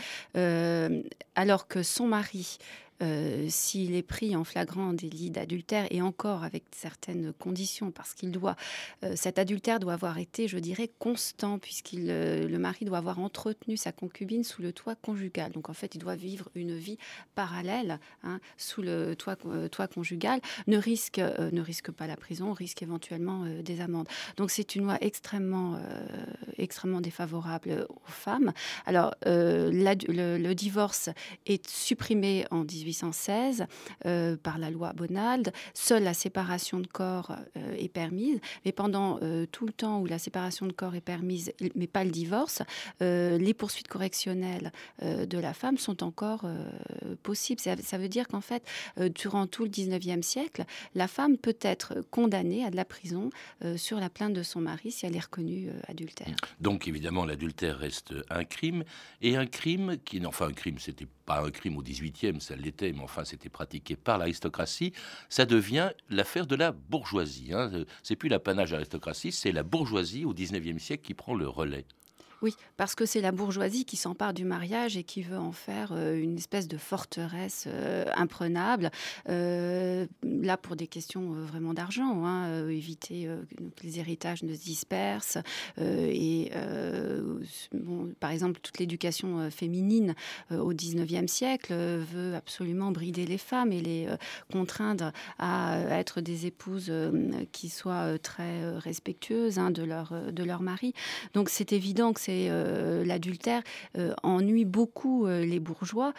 alors 1.35 1.67
que 1.67 1.83
son 1.83 2.07
mari 2.07 2.59
euh, 3.03 3.47
s'il 3.49 3.95
est 3.95 4.03
pris 4.03 4.37
en 4.37 4.45
flagrant 4.45 4.93
délit 4.93 5.31
d'adultère 5.31 5.87
et 5.91 6.03
encore 6.03 6.45
avec 6.45 6.65
certaines 6.73 7.33
conditions, 7.33 7.91
parce 7.91 8.13
qu'il 8.13 8.31
doit, 8.31 8.57
euh, 9.05 9.15
cet 9.17 9.39
adultère 9.39 9.81
doit 9.81 9.95
avoir 9.95 10.19
été, 10.19 10.49
je 10.49 10.59
dirais, 10.59 10.91
constant, 10.99 11.59
puisqu'il, 11.59 12.09
euh, 12.11 12.47
le 12.47 12.59
mari 12.59 12.85
doit 12.85 12.99
avoir 12.99 13.19
entretenu 13.19 13.79
sa 13.79 13.93
concubine 13.93 14.45
sous 14.45 14.61
le 14.61 14.73
toit 14.73 14.97
conjugal. 14.97 15.53
Donc 15.53 15.71
en 15.71 15.73
fait, 15.73 15.95
il 15.95 15.99
doit 15.99 16.15
vivre 16.15 16.51
une 16.55 16.77
vie 16.77 16.99
parallèle 17.35 18.01
hein, 18.23 18.39
sous 18.59 18.83
le 18.83 19.17
toit, 19.17 19.37
toit 19.71 19.89
conjugal, 19.89 20.41
ne 20.67 20.77
risque, 20.77 21.19
ne 21.19 21.61
risque 21.61 21.91
pas 21.91 22.07
la 22.07 22.17
prison, 22.17 22.53
risque 22.53 22.83
éventuellement 22.83 23.47
des 23.63 23.81
amendes. 23.81 24.09
Donc 24.37 24.51
c'est 24.51 24.75
une 24.75 24.85
loi 24.85 24.99
extrêmement, 25.01 25.81
extrêmement 26.59 27.01
défavorable 27.01 27.87
aux 27.89 28.11
femmes. 28.11 28.53
Alors 28.87 29.15
le, 29.25 30.37
le 30.39 30.55
divorce 30.55 31.09
est 31.47 31.69
supprimé 31.69 32.45
en 32.51 32.65
18 32.65 32.90
1816 32.91 33.67
euh, 34.07 34.37
par 34.37 34.59
la 34.59 34.71
loi 34.71 34.93
Bonald. 34.93 35.53
Seule 35.75 36.03
la 36.03 36.15
séparation 36.15 36.81
de 36.81 36.87
corps 36.87 37.33
euh, 37.57 37.75
est 37.77 37.89
permise, 37.89 38.41
mais 38.65 38.73
pendant 38.73 39.19
euh, 39.23 39.47
tout 39.51 39.67
le 39.67 39.73
temps 39.73 40.01
où 40.01 40.07
la 40.07 40.19
séparation 40.19 40.67
de 40.67 40.73
corps 40.73 40.95
est 40.95 41.01
permise, 41.01 41.53
mais 41.75 41.87
pas 41.87 42.05
le 42.05 42.11
divorce, 42.11 42.63
les 43.01 43.55
poursuites 43.55 43.89
correctionnelles 43.89 44.73
de 45.03 45.39
la 45.39 45.55
femme 45.55 45.79
sont 45.79 46.03
encore 46.03 46.47
possibles. 47.23 47.61
Ça, 47.61 47.99
veut 47.99 48.09
dire 48.09 48.29
qu'en 48.29 48.41
fait, 48.41 48.63
durant 49.15 49.47
tout 49.47 49.65
le 49.65 49.71
19e 49.71 50.23
siècle, 50.23 50.65
la 50.95 51.09
femme 51.09 51.37
peut 51.37 51.57
être 51.61 52.03
condamnée 52.11 52.65
à 52.65 52.71
de 52.71 52.77
la 52.77 52.85
prison 52.85 53.31
sur 53.77 53.99
la 53.99 54.11
plainte 54.11 54.35
de 54.35 54.43
son 54.43 54.61
mari 54.61 54.91
si 54.91 55.07
elle 55.07 55.17
est 55.17 55.21
reconnue 55.21 55.71
adultère. 55.89 56.29
Donc 56.61 56.89
évidemment, 56.89 57.25
l'adultère 57.25 57.79
reste 57.79 58.15
un 58.31 58.45
crime, 58.45 58.85
et 59.23 59.37
un 59.37 59.47
crime 59.47 59.97
qui, 60.05 60.25
enfin 60.27 60.49
un 60.49 60.53
crime, 60.53 60.79
c'était 60.79 61.07
un 61.39 61.51
crime 61.51 61.77
au 61.77 61.83
18e, 61.83 62.41
ça 62.41 62.57
l'était 62.57 62.93
mais 62.93 63.03
enfin 63.03 63.25
c'était 63.25 63.49
pratiqué 63.49 63.97
par 63.97 64.19
l'aristocratie, 64.19 64.93
ça 65.29 65.47
devient 65.47 65.91
l'affaire 66.09 66.47
de 66.47 66.57
la 66.57 66.73
bourgeoisie. 66.73 67.53
Hein. 67.53 67.71
C'est 68.03 68.17
plus 68.17 68.29
l'apanage 68.29 68.71
de 68.71 68.75
l'aristocratie, 68.75 69.33
c'est 69.33 69.53
la 69.53 69.63
bourgeoisie 69.63 70.25
au 70.25 70.35
19e 70.35 70.79
siècle 70.79 71.05
qui 71.05 71.15
prend 71.15 71.35
le 71.35 71.49
relais. 71.49 71.85
Oui, 72.43 72.55
parce 72.79 72.95
que 72.95 73.05
c'est 73.05 73.21
la 73.21 73.33
bourgeoisie 73.33 73.85
qui 73.85 73.97
s'empare 73.97 74.33
du 74.33 74.45
mariage 74.45 74.97
et 74.97 75.05
qui 75.05 75.21
veut 75.21 75.37
en 75.37 75.53
faire 75.53 75.93
euh, 75.93 76.19
une 76.19 76.39
espèce 76.39 76.69
de 76.69 76.79
forteresse 76.79 77.65
euh, 77.67 78.05
imprenable. 78.17 78.91
Euh, 79.29 80.07
là, 80.23 80.57
pour 80.57 80.75
des 80.75 80.87
questions 80.87 81.33
vraiment 81.33 81.75
d'argent, 81.75 82.25
hein, 82.25 82.69
éviter 82.69 83.29
que 83.77 83.83
les 83.83 83.99
héritages 83.99 84.43
ne 84.43 84.55
se 84.55 84.61
dispersent. 84.61 85.39
et 85.79 86.51
par 88.21 88.31
exemple, 88.31 88.61
toute 88.61 88.79
l'éducation 88.79 89.51
féminine 89.51 90.15
au 90.51 90.73
19e 90.73 91.27
siècle 91.27 91.75
veut 91.75 92.35
absolument 92.35 92.91
brider 92.91 93.27
les 93.27 93.39
femmes 93.39 93.73
et 93.73 93.81
les 93.81 94.09
contraindre 94.53 95.13
à 95.39 95.79
être 95.91 96.21
des 96.21 96.47
épouses 96.47 96.93
qui 97.53 97.69
soient 97.69 98.19
très 98.19 98.79
respectueuses 98.79 99.59
hein, 99.59 99.71
de, 99.71 99.83
leur, 99.83 100.13
de 100.33 100.43
leur 100.43 100.63
mari. 100.63 100.95
Donc 101.35 101.49
c'est 101.49 101.73
évident 101.73 102.13
que 102.13 102.21
c'est 102.21 102.30
euh, 102.51 103.05
l'adultère 103.05 103.63
euh, 103.97 104.15
ennuie 104.23 104.65
beaucoup 104.65 105.27
euh, 105.27 105.45
les 105.45 105.61
bourgeois, 105.61 106.13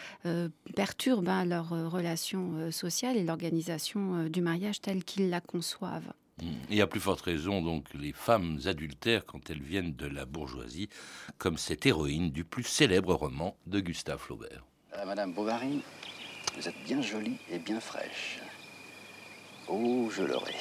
perturbe 0.75 1.27
hein, 1.29 1.45
leur 1.45 1.69
relation 1.69 2.71
sociale 2.71 3.17
et 3.17 3.23
l'organisation 3.23 4.25
du 4.25 4.41
mariage 4.41 4.81
telle 4.81 5.03
qu'ils 5.03 5.29
la 5.29 5.41
conçoivent. 5.41 6.13
Et 6.69 6.81
à 6.81 6.87
plus 6.87 6.99
forte 6.99 7.21
raison, 7.21 7.61
donc, 7.61 7.85
les 7.93 8.13
femmes 8.13 8.59
adultères 8.65 9.25
quand 9.25 9.49
elles 9.49 9.61
viennent 9.61 9.93
de 9.93 10.07
la 10.07 10.25
bourgeoisie, 10.25 10.89
comme 11.37 11.57
cette 11.57 11.85
héroïne 11.85 12.31
du 12.31 12.43
plus 12.43 12.63
célèbre 12.63 13.13
roman 13.13 13.55
de 13.67 13.79
Gustave 13.79 14.19
Flaubert. 14.19 14.65
Madame 15.05 15.33
Bovary, 15.33 15.81
vous 16.57 16.67
êtes 16.67 16.83
bien 16.85 17.01
jolie 17.01 17.37
et 17.49 17.59
bien 17.59 17.79
fraîche. 17.79 18.39
Oh, 19.67 20.09
je 20.11 20.23
l'aurai. 20.23 20.55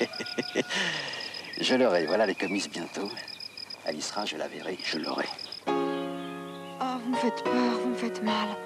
je 1.60 1.74
l'aurai, 1.74 2.06
voilà 2.06 2.26
les 2.26 2.34
commises 2.34 2.68
bientôt. 2.68 3.10
Elle 3.86 3.96
y 3.96 4.02
sera, 4.02 4.24
je 4.24 4.36
la 4.36 4.48
verrai, 4.48 4.78
je 4.82 4.98
l'aurai. 4.98 5.28
Oh, 5.66 5.72
vous 7.02 7.10
me 7.10 7.16
faites 7.16 7.44
peur, 7.44 7.78
vous 7.82 7.90
me 7.90 7.94
faites 7.94 8.22
mal. 8.22 8.56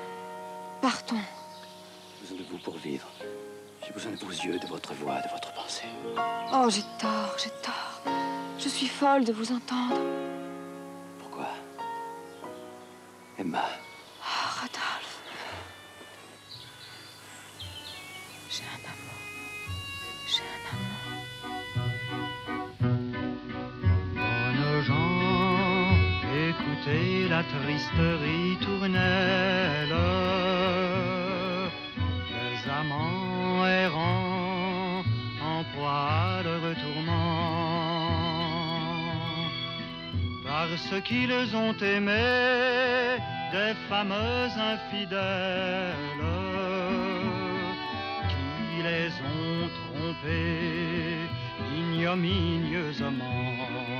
Partons. 0.81 1.16
J'ai 2.20 2.28
besoin 2.28 2.38
de 2.46 2.50
vous 2.50 2.59
pour 2.59 2.76
vivre. 2.76 3.09
J'ai 3.85 3.92
besoin 3.92 4.12
de 4.12 4.16
vos 4.16 4.31
yeux, 4.31 4.59
de 4.59 4.66
votre 4.66 4.94
voix, 4.94 5.20
de 5.20 5.28
votre 5.31 5.52
pensée. 5.54 5.88
Oh, 6.52 6.68
j'ai 6.68 6.83
tort, 7.00 7.37
j'ai 7.42 7.50
tort. 7.62 8.02
Je 8.59 8.68
suis 8.68 8.87
folle 8.87 9.24
de 9.24 9.33
vous 9.33 9.50
entendre. 9.52 10.00
Pourquoi 11.18 11.48
Emma. 13.38 13.64
La 27.38 27.44
triste 27.44 28.07
ritournelle 28.27 29.96
des 32.35 32.59
amants 32.81 33.66
errants 33.66 35.05
en 35.53 35.61
proie 35.72 36.42
de 36.48 36.55
retourment 36.66 37.27
parce 40.48 40.92
qu'ils 41.07 41.51
ont 41.64 41.79
aimé 41.94 42.27
des 43.53 43.74
fameuses 43.88 44.59
infidèles 44.74 46.27
qui 48.31 48.77
les 48.88 49.11
ont 49.37 49.64
trompés 49.79 51.22
ignominieusement. 51.83 53.97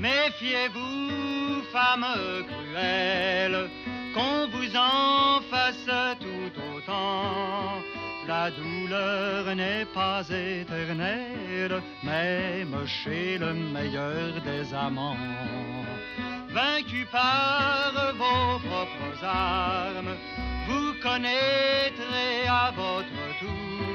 Méfiez-vous, 0.00 1.62
femme 1.70 2.06
cruelle, 2.48 3.68
qu'on 4.14 4.48
vous 4.48 4.74
en 4.74 5.42
fasse 5.50 6.16
tout 6.18 6.60
autant. 6.74 7.82
La 8.26 8.50
douleur 8.50 9.54
n'est 9.54 9.84
pas 9.84 10.22
éternelle, 10.30 11.82
même 12.02 12.86
chez 12.86 13.36
le 13.36 13.52
meilleur 13.52 14.40
des 14.42 14.72
amants. 14.72 15.16
Vaincu 16.48 17.06
par 17.12 17.92
vos 18.14 18.58
propres 18.58 19.24
armes, 19.24 20.16
vous 20.66 20.94
connaîtrez 21.02 22.48
à 22.48 22.72
votre 22.74 23.38
tour 23.38 23.89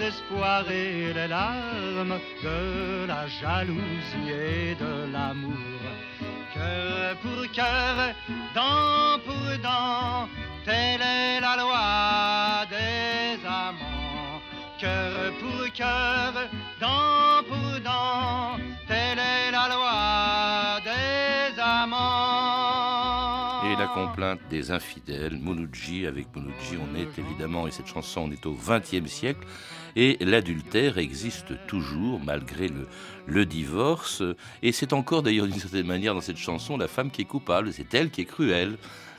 désespoir 0.00 0.64
et 0.70 1.12
les 1.12 1.28
larmes 1.28 2.18
de 2.42 3.06
la 3.06 3.26
jalousie 3.28 4.30
et 4.30 4.74
de 4.74 5.12
l'amour. 5.12 5.82
Cœur 6.54 7.16
pour 7.22 7.42
cœur, 7.52 8.14
dent 8.54 9.18
pour 9.26 9.58
dent, 9.62 10.28
telle 10.64 11.02
est 11.02 11.40
la 11.40 11.54
loi 11.62 12.66
des 12.70 13.46
amants. 13.46 14.40
Cœur 14.78 15.32
pour 15.40 15.72
cœur, 15.74 16.32
dent 16.80 17.42
pour 17.48 17.80
dent, 17.80 18.56
telle 18.88 19.18
est 19.18 19.50
la 19.50 19.68
loi 19.68 20.80
des 20.82 21.60
amants 21.60 22.90
complainte 23.94 24.40
des 24.48 24.70
infidèles, 24.70 25.38
Mouloudji. 25.38 26.06
Avec 26.06 26.34
Mouloudji, 26.34 26.76
on 26.78 26.94
est 26.96 27.18
évidemment, 27.18 27.66
et 27.66 27.70
cette 27.70 27.86
chanson, 27.86 28.22
on 28.22 28.30
est 28.30 28.46
au 28.46 28.54
XXe 28.54 29.10
siècle. 29.10 29.46
Et 29.96 30.16
l'adultère 30.20 30.98
existe 30.98 31.54
toujours 31.66 32.20
malgré 32.24 32.68
le, 33.26 33.46
divorce. 33.46 34.22
Et 34.62 34.72
c'est 34.72 34.92
encore 34.92 35.22
d'ailleurs 35.22 35.46
d'une 35.46 35.58
certaine 35.58 35.86
manière 35.86 36.14
dans 36.14 36.20
cette 36.20 36.36
chanson 36.36 36.76
la 36.76 36.88
femme 36.88 37.10
qui 37.10 37.22
est 37.22 37.26
coupable. 37.26 37.72
C'est 37.72 37.94
elle 37.94 38.10
qui 38.10 38.22
est 38.22 38.26
cruelle. 38.26 38.76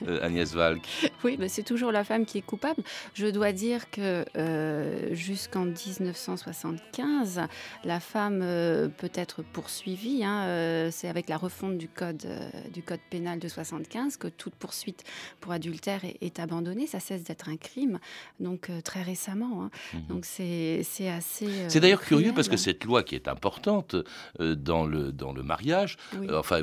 Euh, 0.07 0.19
Agnès 0.21 0.53
Valk. 0.53 0.81
Oui, 1.23 1.35
mais 1.37 1.49
c'est 1.49 1.61
toujours 1.61 1.91
la 1.91 2.03
femme 2.03 2.25
qui 2.25 2.39
est 2.39 2.43
coupable. 2.43 2.81
Je 3.13 3.27
dois 3.27 3.51
dire 3.51 3.91
que 3.91 4.25
euh, 4.35 5.13
jusqu'en 5.13 5.65
1975, 5.65 7.41
la 7.83 7.99
femme 7.99 8.39
euh, 8.41 8.87
peut 8.87 9.11
être 9.13 9.43
poursuivie. 9.43 10.23
Hein, 10.23 10.89
c'est 10.91 11.07
avec 11.07 11.29
la 11.29 11.37
refonte 11.37 11.77
du 11.77 11.87
code, 11.87 12.25
du 12.73 12.81
code 12.81 12.99
pénal 13.11 13.37
de 13.37 13.47
75 13.47 14.17
que 14.17 14.27
toute 14.27 14.55
poursuite 14.55 15.03
pour 15.39 15.51
adultère 15.51 16.01
est, 16.03 16.39
abandonnée. 16.39 16.87
Ça 16.87 16.99
cesse 16.99 17.23
d'être 17.23 17.49
un 17.49 17.57
crime, 17.57 17.99
donc 18.39 18.71
très 18.83 19.03
récemment. 19.03 19.63
Hein. 19.63 19.69
Mhm. 19.93 20.01
Donc 20.07 20.25
c'est 20.25 20.81
assez. 21.07 21.47
c'est 21.67 21.79
d'ailleurs 21.79 22.01
curieux 22.01 22.33
parce 22.33 22.49
que 22.49 22.57
cette 22.57 22.83
loi 22.83 23.03
qui 23.03 23.13
est 23.13 23.27
importante 23.27 23.95
dans, 24.39 24.85
le, 24.85 25.11
dans 25.11 25.33
le 25.33 25.43
mariage, 25.43 25.97
enfin 26.31 26.61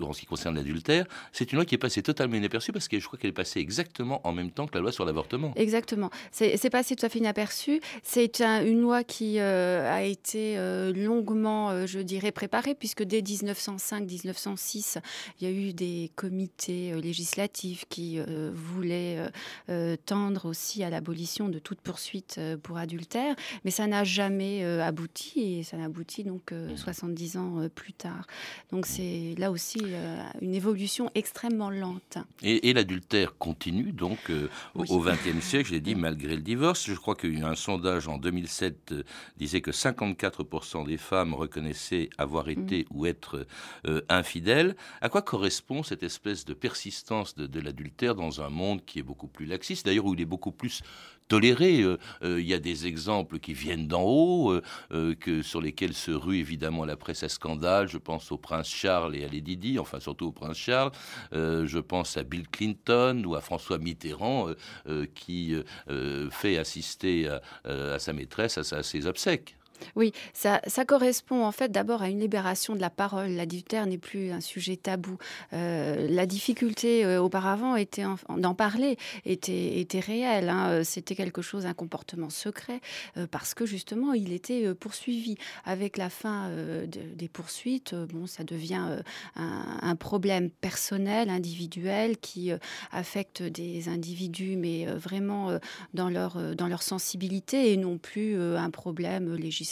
en 0.00 0.12
ce 0.14 0.20
qui 0.20 0.26
concerne 0.26 0.56
l'adultère, 0.56 1.04
c'est 1.32 1.52
une 1.52 1.56
loi 1.56 1.66
qui 1.66 1.74
est 1.74 1.78
passée 1.78 2.02
totalement 2.02 2.36
inaperçue 2.36 2.72
parce 2.78 2.86
que 2.86 3.00
je 3.00 3.06
crois 3.06 3.18
qu'elle 3.18 3.30
est 3.30 3.32
passée 3.32 3.58
exactement 3.58 4.20
en 4.22 4.30
même 4.30 4.52
temps 4.52 4.68
que 4.68 4.74
la 4.74 4.80
loi 4.80 4.92
sur 4.92 5.04
l'avortement. 5.04 5.52
Exactement. 5.56 6.10
C'est 6.30 6.70
passé 6.70 6.94
tout 6.94 7.04
à 7.04 7.08
fait 7.08 7.18
inaperçu. 7.18 7.80
C'est 8.04 8.40
une 8.40 8.80
loi 8.80 9.02
qui 9.02 9.40
euh, 9.40 9.92
a 9.92 10.04
été 10.04 10.56
euh, 10.56 10.92
longuement, 10.92 11.70
euh, 11.70 11.86
je 11.86 11.98
dirais, 11.98 12.30
préparée, 12.30 12.76
puisque 12.76 13.02
dès 13.02 13.20
1905-1906, 13.20 14.98
il 15.40 15.48
y 15.48 15.50
a 15.50 15.52
eu 15.52 15.72
des 15.72 16.12
comités 16.14 16.92
législatifs 17.00 17.84
qui 17.88 18.20
voulaient 18.52 19.18
tendre 20.06 20.46
aussi 20.46 20.84
à 20.84 20.90
l'abolition 20.90 21.48
de 21.48 21.58
toute 21.58 21.80
poursuite 21.80 22.40
pour 22.62 22.76
adultère, 22.76 23.34
mais 23.64 23.72
ça 23.72 23.88
n'a 23.88 24.04
jamais 24.04 24.64
abouti, 24.64 25.58
et 25.58 25.62
ça 25.64 25.76
n'a 25.76 25.86
abouti 25.86 26.22
donc 26.22 26.52
70 26.76 27.36
ans 27.38 27.68
plus 27.74 27.92
tard. 27.92 28.26
Donc 28.70 28.86
c'est 28.86 29.34
là 29.38 29.50
aussi 29.50 29.82
une 30.40 30.54
évolution 30.54 31.10
extrêmement 31.14 31.70
lente. 31.70 32.18
Et, 32.42 32.67
et 32.67 32.67
l'adultère 32.72 33.36
continue 33.38 33.92
donc 33.92 34.18
euh, 34.30 34.48
au 34.74 35.00
XXe 35.00 35.40
siècle, 35.40 35.70
j'ai 35.70 35.80
dit, 35.80 35.94
malgré 35.94 36.36
le 36.36 36.42
divorce. 36.42 36.86
Je 36.86 36.94
crois 36.94 37.14
qu'il 37.14 37.38
y 37.38 37.42
a 37.42 37.48
un 37.48 37.54
sondage 37.54 38.08
en 38.08 38.18
2007 38.18 38.92
euh, 38.92 39.02
disait 39.36 39.60
que 39.60 39.70
54% 39.70 40.86
des 40.86 40.96
femmes 40.96 41.34
reconnaissaient 41.34 42.10
avoir 42.18 42.46
mm. 42.46 42.50
été 42.50 42.86
ou 42.90 43.06
être 43.06 43.46
euh, 43.86 44.02
infidèles. 44.08 44.76
À 45.00 45.08
quoi 45.08 45.22
correspond 45.22 45.82
cette 45.82 46.02
espèce 46.02 46.44
de 46.44 46.54
persistance 46.54 47.34
de, 47.34 47.46
de 47.46 47.60
l'adultère 47.60 48.14
dans 48.14 48.40
un 48.40 48.50
monde 48.50 48.84
qui 48.84 48.98
est 48.98 49.02
beaucoup 49.02 49.28
plus 49.28 49.46
laxiste, 49.46 49.86
d'ailleurs 49.86 50.06
où 50.06 50.14
il 50.14 50.20
est 50.20 50.26
beaucoup 50.26 50.52
plus 50.52 50.82
toléré. 51.28 51.82
Euh, 51.82 51.98
euh, 52.22 52.40
il 52.40 52.46
y 52.46 52.54
a 52.54 52.58
des 52.58 52.86
exemples 52.86 53.38
qui 53.38 53.52
viennent 53.52 53.86
d'en 53.86 54.02
haut, 54.02 54.60
euh, 54.92 55.14
sur 55.42 55.60
lesquels 55.60 55.94
se 55.94 56.10
rue 56.10 56.38
évidemment 56.38 56.84
la 56.84 56.96
presse 56.96 57.22
à 57.22 57.28
scandale. 57.28 57.88
Je 57.88 57.98
pense 57.98 58.32
au 58.32 58.38
prince 58.38 58.68
Charles 58.68 59.14
et 59.14 59.24
à 59.24 59.28
Lady 59.28 59.56
Di, 59.56 59.78
enfin 59.78 60.00
surtout 60.00 60.26
au 60.26 60.32
prince 60.32 60.56
Charles. 60.56 60.92
je 61.32 61.78
pense 61.78 62.16
à 62.16 62.22
Bill 62.22 62.48
Clinton 62.48 63.22
ou 63.26 63.34
à 63.34 63.40
François 63.40 63.78
Mitterrand 63.78 64.48
qui 65.14 65.54
fait 66.30 66.56
assister 66.56 67.28
à, 67.64 67.98
sa 67.98 68.12
maîtresse 68.12 68.58
à 68.58 68.82
ses 68.82 69.06
obsèques. 69.06 69.57
Oui, 69.96 70.12
ça, 70.32 70.60
correspond 70.86 71.44
en 71.44 71.52
fait 71.52 71.70
d'abord 71.70 72.02
à 72.02 72.08
une 72.08 72.20
libération 72.20 72.74
de 72.74 72.80
la 72.80 72.90
parole. 72.90 73.30
L'adultère 73.30 73.86
n'est 73.86 73.98
plus 73.98 74.30
un 74.30 74.40
sujet 74.40 74.76
tabou. 74.76 75.18
Euh, 75.52 76.08
la 76.08 76.26
difficulté 76.26 77.04
euh, 77.04 77.20
auparavant 77.20 77.76
était 77.76 78.04
d'en 78.36 78.54
parler 78.54 78.96
était, 79.24 79.86
réelle. 80.00 80.48
Hein. 80.48 80.68
Euh, 80.70 80.84
c'était 80.84 81.14
quelque 81.14 81.42
chose, 81.42 81.66
un 81.66 81.74
comportement 81.74 82.30
secret, 82.30 82.80
parce 83.30 83.54
que 83.54 83.66
justement 83.66 84.12
il 84.12 84.32
était 84.32 84.74
poursuivi. 84.74 85.36
Avec 85.64 85.96
la 85.96 86.10
fin 86.10 86.50
des 86.86 87.28
poursuites, 87.28 87.94
bon, 87.94 88.26
ça 88.26 88.44
devient 88.44 89.00
un, 89.36 89.96
problème 89.96 90.50
personnel, 90.50 91.28
individuel, 91.28 92.18
qui 92.18 92.50
affecte 92.92 93.42
des 93.42 93.88
individus, 93.88 94.56
mais 94.56 94.86
vraiment 94.86 95.58
dans 95.94 96.08
leur, 96.08 96.54
dans 96.54 96.68
leur 96.68 96.82
sensibilité 96.82 97.72
et 97.72 97.76
non 97.76 97.98
plus 97.98 98.36
un 98.38 98.70
problème 98.70 99.34
législatif 99.34 99.67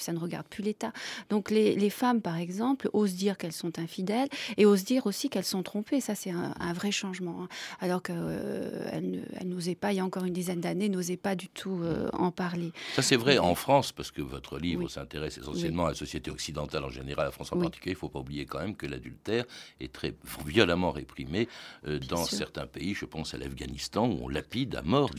ça 0.00 0.12
ne 0.12 0.18
regarde 0.18 0.46
plus 0.46 0.62
l'État. 0.62 0.92
Donc 1.30 1.50
les, 1.50 1.90
femmes, 1.90 2.20
par 2.20 2.36
exemple, 2.36 2.88
osent 2.92 3.14
dire 3.14 3.36
qu'elles 3.38 3.52
sont 3.52 3.78
infidèles 3.78 4.28
et 4.56 4.66
osent 4.66 4.84
dire 4.84 5.06
aussi 5.06 5.28
qu'elles 5.28 5.44
sont 5.44 5.62
trompées. 5.62 6.00
Ça, 6.00 6.14
c'est 6.14 6.30
un, 6.30 6.72
vrai 6.72 6.90
changement. 6.90 7.42
Hein. 7.42 7.48
Alors 7.80 8.02
qu'elles 8.02 8.16
euh, 8.18 9.00
n'osaient 9.44 9.74
pas, 9.74 9.92
il 9.92 9.96
y 9.96 10.00
a 10.00 10.04
encore 10.04 10.24
une 10.24 10.32
dizaine 10.32 10.60
d'années, 10.60 10.88
n'osaient 10.88 11.16
pas 11.16 11.34
du 11.34 11.48
tout 11.48 11.80
euh, 11.82 12.08
en 12.12 12.30
parler. 12.30 12.72
Ça, 12.94 13.02
c'est 13.02 13.16
vrai 13.16 13.38
en 13.38 13.54
France, 13.54 13.92
parce 13.92 14.10
que 14.10 14.22
votre 14.22 14.58
livre 14.58 14.88
s'intéresse 14.88 15.38
essentiellement 15.38 15.86
à 15.86 15.90
la 15.90 15.94
société 15.94 16.30
occidentale 16.30 16.84
en 16.84 16.90
général, 16.90 17.24
à 17.24 17.28
la 17.28 17.32
France 17.32 17.52
en 17.52 17.58
particulier. 17.58 17.92
Il 17.92 17.96
ne 17.96 18.00
faut 18.00 18.08
pas 18.08 18.20
oublier 18.20 18.46
quand 18.46 18.60
même 18.60 18.76
que 18.76 18.86
l'adultère 18.86 19.44
est 19.80 19.92
très 19.92 20.14
violemment 20.44 20.90
réprimé 20.90 21.48
euh, 21.86 21.98
dans 21.98 22.24
certains 22.24 22.66
pays. 22.66 22.94
Je 22.94 23.04
pense 23.04 23.34
à 23.34 23.38
l'Afghanistan, 23.38 24.08
où 24.08 24.24
on 24.24 24.28
lapide 24.28 24.74
à 24.76 24.82
mort 24.82 25.10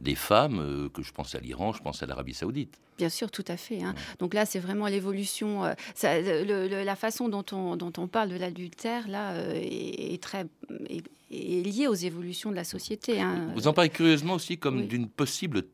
des, 0.00 0.14
femmes, 0.14 0.88
que 0.92 1.02
je 1.02 1.12
pense 1.12 1.34
à 1.34 1.40
l'Iran, 1.40 1.72
je 1.72 1.82
pense 1.82 2.02
à 2.02 2.06
l'Arabie 2.06 2.34
saoudite. 2.34 2.78
Bien 2.98 3.08
sûr, 3.08 3.30
tout 3.30 3.44
à 3.48 3.56
fait. 3.56 3.71
Hein. 3.82 3.94
Donc 4.18 4.34
là, 4.34 4.44
c'est 4.46 4.58
vraiment 4.58 4.86
l'évolution. 4.86 5.64
Euh, 5.64 6.84
la 6.84 6.96
façon 6.96 7.28
dont 7.28 7.44
on, 7.52 7.76
dont 7.76 7.92
on 7.96 8.08
parle 8.08 8.30
de 8.30 8.36
l'adultère, 8.36 9.08
là, 9.08 9.32
euh, 9.32 9.52
est, 9.54 10.22
très 10.22 10.46
est, 10.88 11.02
liée 11.30 11.86
aux 11.88 11.94
évolutions 11.94 12.50
de 12.50 12.56
la 12.56 12.64
société. 12.64 13.20
Hein. 13.20 13.50
Vous 13.54 13.68
en 13.68 13.72
parlez 13.72 13.90
curieusement 13.90 14.34
aussi 14.34 14.58
comme 14.58 14.86
d'une 14.86 15.08
possible 15.08 15.64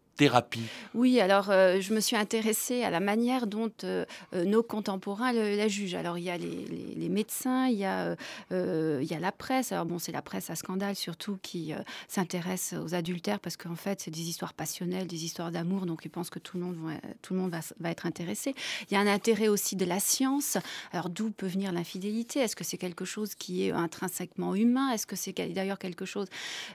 Oui, 0.95 1.21
alors 1.21 1.51
euh, 1.51 1.81
je 1.81 1.95
me 1.95 2.01
suis 2.01 2.17
intéressée 2.17 2.83
à 2.83 2.91
la 2.91 2.99
manière 2.99 3.47
dont 3.47 3.71
euh, 3.85 4.05
euh, 4.35 4.45
nos 4.45 4.65
contemporains 4.65 5.33
la 5.33 5.69
jugent. 5.69 5.95
Alors 5.95 6.19
il 6.19 6.25
y 6.25 6.31
a 6.31 6.37
les, 6.37 7.09
médecins, 7.09 7.69
il 7.69 7.79
y 7.79 7.85
a, 7.85 8.17
la 8.51 9.33
presse. 9.33 9.73
Alors 9.73 9.87
bon, 9.87 9.99
c'est 9.99 10.13
la 10.13 10.23
presse 10.23 10.51
à 10.51 10.57
scandale 10.57 10.97
surtout 10.97 11.39
qui 11.41 11.73
s'intéresse 12.09 12.75
aux 12.85 12.95
adultères 12.95 13.41
parce 13.41 13.57
qu'en 13.57 13.77
fait, 13.77 14.01
c'est 14.01 14.11
des 14.11 14.29
histoires 14.29 14.53
passionnelles, 14.55 15.07
des 15.07 15.25
histoires 15.25 15.51
d'amour, 15.51 15.87
donc 15.87 16.01
ils 16.05 16.11
pensent 16.11 16.31
que 16.31 16.39
tout 16.39 16.59
le 16.59 16.65
monde, 16.65 17.51
va, 17.51 17.91
être 17.91 18.07
intéressé. 18.07 18.55
Il 18.91 18.95
y 18.95 18.97
a 18.97 19.01
un 19.01 19.07
intérêt 19.07 19.49
aussi 19.49 19.77
de 19.77 19.85
la 19.85 20.01
science. 20.01 20.59
Alors 20.93 21.09
d'où 21.09 21.31
peut 21.31 21.47
venir 21.47 21.73
l'infidélité? 21.73 22.41
Est-ce 22.41 22.57
que 22.57 22.65
c'est 22.65 22.79
quelque 22.79 23.05
chose 23.05 23.35
qui 23.35 23.65
est 23.65 23.71
intrinsèquement 23.71 24.55
humain? 24.55 24.91
Est-ce 24.91 25.07
que 25.07 25.17
c'est 25.17 25.33
d'ailleurs 25.33 25.79
quelque 25.79 26.05
chose, 26.05 26.27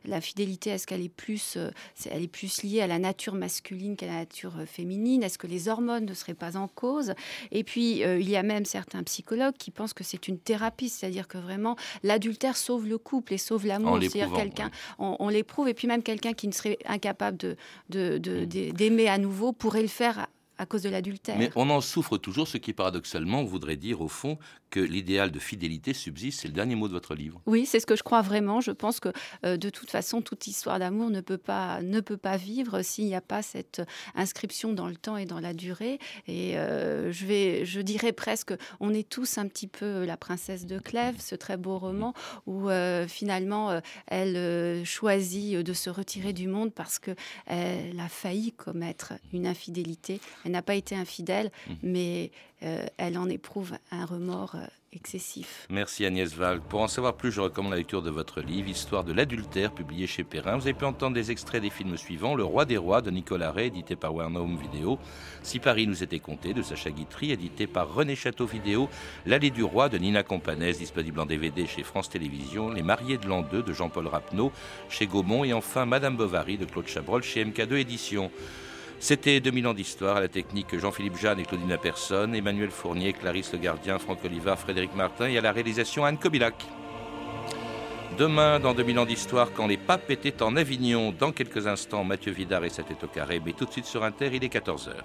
la 0.06 0.22
fidélité, 0.22 0.70
est-ce 0.72 0.88
qu'elle 0.88 1.02
est 1.02 1.10
plus, 1.10 1.58
est 2.06 2.28
plus 2.28 2.64
liée 2.64 2.82
à 2.82 2.88
la 2.88 3.00
nature 3.00 3.33
masculine 3.34 3.96
qu'à 3.96 4.08
la 4.08 4.14
nature 4.14 4.54
euh, 4.60 4.66
féminine? 4.66 5.24
Est-ce 5.24 5.38
que 5.38 5.48
les 5.48 5.68
hormones 5.68 6.06
ne 6.06 6.14
seraient 6.14 6.34
pas 6.34 6.58
en 6.58 6.68
cause? 6.68 7.14
Et 7.52 7.64
puis, 7.64 8.04
euh, 8.04 8.20
il 8.20 8.30
y 8.30 8.36
a 8.36 8.44
même 8.44 8.66
certains 8.66 9.04
psychologues 9.04 9.56
qui 9.58 9.72
pensent 9.72 9.94
que 9.94 10.04
c'est 10.04 10.28
une 10.28 10.40
thérapie, 10.40 10.90
c'est-à-dire 10.90 11.28
que 11.28 11.38
vraiment, 11.38 11.76
l'adultère 12.04 12.58
sauve 12.58 12.88
le 12.88 12.98
couple 12.98 13.34
et 13.34 13.38
sauve 13.38 13.66
l'amour. 13.66 13.98
C'est-à-dire 14.02 14.34
quelqu'un, 14.34 14.72
on, 15.00 15.30
l'éprouve, 15.30 15.68
et 15.68 15.74
puis 15.74 15.88
même 15.88 16.04
quelqu'un 16.04 16.34
qui 16.34 16.48
ne 16.48 16.54
serait 16.54 16.78
incapable 16.86 17.38
de, 17.38 17.58
d'aimer 17.90 19.08
à 19.08 19.18
nouveau 19.18 19.54
pourrait 19.54 19.82
le 19.82 19.88
faire 19.88 20.28
à 20.58 20.66
cause 20.66 20.84
de 20.84 20.90
l'adultère. 20.90 21.38
Mais 21.38 21.52
on 21.56 21.70
en 21.70 21.82
souffre 21.82 22.18
toujours, 22.18 22.48
ce 22.48 22.58
qui 22.58 22.74
paradoxalement 22.74 23.44
voudrait 23.44 23.76
dire 23.76 24.02
au 24.02 24.08
fond 24.08 24.38
que 24.70 24.80
l'idéal 24.80 25.32
de 25.32 25.38
fidélité 25.38 25.94
subsiste. 25.94 26.42
C'est 26.42 26.48
le 26.48 26.54
dernier 26.54 26.74
mot 26.76 26.88
de 26.88 26.94
votre 26.94 27.14
livre. 27.14 27.40
Oui, 27.46 27.68
c'est 27.68 27.80
ce 27.80 27.86
que 27.86 27.96
je 27.96 28.02
crois 28.02 28.24
vraiment. 28.24 28.60
Je 28.60 28.72
pense 28.72 29.00
que 29.00 29.10
euh, 29.46 29.56
de 29.56 29.70
toute 29.70 29.92
façon, 29.92 30.22
toute 30.22 30.48
histoire 30.48 30.80
d'amour 30.80 31.12
ne 31.12 31.22
peut 31.22 31.38
pas 31.38 31.82
ne 31.84 32.00
peut 32.00 32.18
pas 32.18 32.38
vivre 32.38 32.82
s'il 32.82 33.06
n'y 33.06 33.14
a 33.14 33.22
pas 33.22 33.44
cette 33.44 33.84
inscription 34.16 34.74
dans 34.74 34.88
le 34.88 34.96
temps 34.96 35.16
et 35.18 35.26
dans 35.26 35.40
la 35.40 35.54
durée. 35.54 36.00
Et 36.28 36.58
euh, 36.58 37.12
je 37.12 37.26
vais, 37.28 37.66
je 37.66 37.82
dirais 37.82 38.14
presque, 38.14 38.54
on 38.80 38.94
est 38.94 39.08
tous 39.08 39.38
un 39.38 39.48
petit 39.48 39.68
peu 39.68 40.06
la 40.06 40.18
princesse 40.18 40.66
de 40.66 40.80
Clèves, 40.80 41.20
ce 41.20 41.36
très 41.36 41.58
beau 41.58 41.78
roman 41.78 42.14
où 42.48 42.70
euh, 42.70 43.08
finalement 43.08 43.80
elle 44.08 44.84
choisit 44.86 45.58
de 45.58 45.74
se 45.74 45.92
retirer 45.92 46.34
du 46.34 46.48
monde 46.48 46.74
parce 46.74 46.98
que 46.98 47.12
elle 47.46 48.00
a 48.00 48.10
failli 48.10 48.54
commettre 48.54 49.14
une 49.34 49.46
infidélité. 49.46 50.20
Elle 50.46 50.52
n'a 50.52 50.62
pas 50.62 50.76
été 50.76 50.96
infidèle, 50.96 51.52
mmh. 51.68 51.74
mais 51.84 52.32
euh, 52.64 52.86
elle 52.98 53.18
en 53.18 53.30
éprouve 53.30 53.74
un 53.92 54.06
remords 54.06 54.56
euh, 54.56 54.66
excessif. 54.94 55.68
Merci 55.70 56.06
Agnès 56.06 56.34
Val. 56.34 56.62
Pour 56.62 56.82
en 56.82 56.88
savoir 56.88 57.16
plus, 57.16 57.32
je 57.32 57.42
recommande 57.42 57.72
la 57.72 57.78
lecture 57.78 58.02
de 58.02 58.10
votre 58.10 58.42
livre, 58.42 58.70
Histoire 58.70 59.04
de 59.04 59.12
l'adultère, 59.12 59.74
publié 59.74 60.08
chez 60.08 60.24
Perrin. 60.24 60.56
Vous 60.56 60.64
avez 60.64 60.74
pu 60.74 60.86
entendre 60.86 61.14
des 61.14 61.32
extraits 61.32 61.62
des 61.62 61.70
films 61.70 61.98
suivants 61.98 62.36
Le 62.36 62.44
Roi 62.44 62.66
des 62.66 62.78
Rois 62.78 63.02
de 63.02 63.12
Nicolas 63.12 63.52
Ray, 63.52 63.68
édité 63.68 63.96
par 63.96 64.16
Warner 64.16 64.40
Home 64.40 64.58
Video. 64.58 64.98
Si 65.42 65.60
Paris 65.60 65.88
nous 65.88 66.04
était 66.04 66.20
compté 66.20 66.54
de 66.54 66.62
Sacha 66.62 66.92
Guitry, 66.92 67.32
édité 67.32 67.68
par 67.68 67.94
René 67.94 68.16
Château 68.16 68.46
Vidéo. 68.46 68.90
L'Allée 69.26 69.50
du 69.50 69.64
Roi 69.64 69.90
de 69.90 69.98
Nina 69.98 70.24
Companès, 70.24 70.78
disponible 70.78 71.20
en 71.20 71.26
DVD 71.26 71.66
chez 71.68 71.84
France 71.84 72.10
Télévisions. 72.10 72.70
Les 72.70 72.84
Mariés 72.84 73.18
de 73.18 73.28
l'an 73.28 73.42
2 73.42 73.64
de 73.64 73.74
Jean-Paul 73.74 74.08
Rapneau 74.08 74.52
chez 74.90 75.08
Gaumont. 75.08 75.44
Et 75.44 75.54
enfin 75.54 75.86
Madame 75.86 76.16
Bovary 76.16 76.58
de 76.58 76.66
Claude 76.66 76.88
Chabrol 76.88 77.24
chez 77.24 77.44
MK2 77.44 77.76
Éditions. 77.76 78.32
C'était 79.04 79.42
2000 79.42 79.68
ans 79.68 79.74
d'histoire 79.74 80.16
à 80.16 80.22
la 80.22 80.30
technique 80.30 80.80
Jean-Philippe 80.80 81.18
Jeanne 81.18 81.38
et 81.38 81.44
Claudine 81.44 81.78
Personne, 81.78 82.34
Emmanuel 82.34 82.72
Fournier, 82.72 83.12
Clarisse 83.12 83.52
Le 83.52 83.60
Gardien, 83.60 84.00
Franck 84.00 84.24
Olivard, 84.24 84.58
Frédéric 84.58 84.96
Martin 84.96 85.28
et 85.28 85.38
à 85.38 85.42
la 85.42 85.52
réalisation 85.52 86.06
Anne 86.06 86.18
Kobilac. 86.18 86.66
Demain, 88.18 88.62
dans 88.62 88.74
2000 88.74 89.00
ans 89.00 89.06
d'histoire, 89.06 89.52
quand 89.52 89.68
les 89.68 89.76
papes 89.76 90.10
étaient 90.10 90.42
en 90.42 90.56
Avignon, 90.56 91.12
dans 91.20 91.34
quelques 91.34 91.68
instants, 91.68 92.06
Mathieu 92.06 92.32
Vidard 92.32 92.64
et 92.64 92.70
7 92.70 92.86
au 93.04 93.08
carré, 93.08 93.42
mais 93.46 93.52
tout 93.52 93.66
de 93.66 93.72
suite 93.72 93.88
sur 93.88 94.06
Inter, 94.06 94.30
il 94.32 94.42
est 94.42 94.54
14h. 94.54 95.04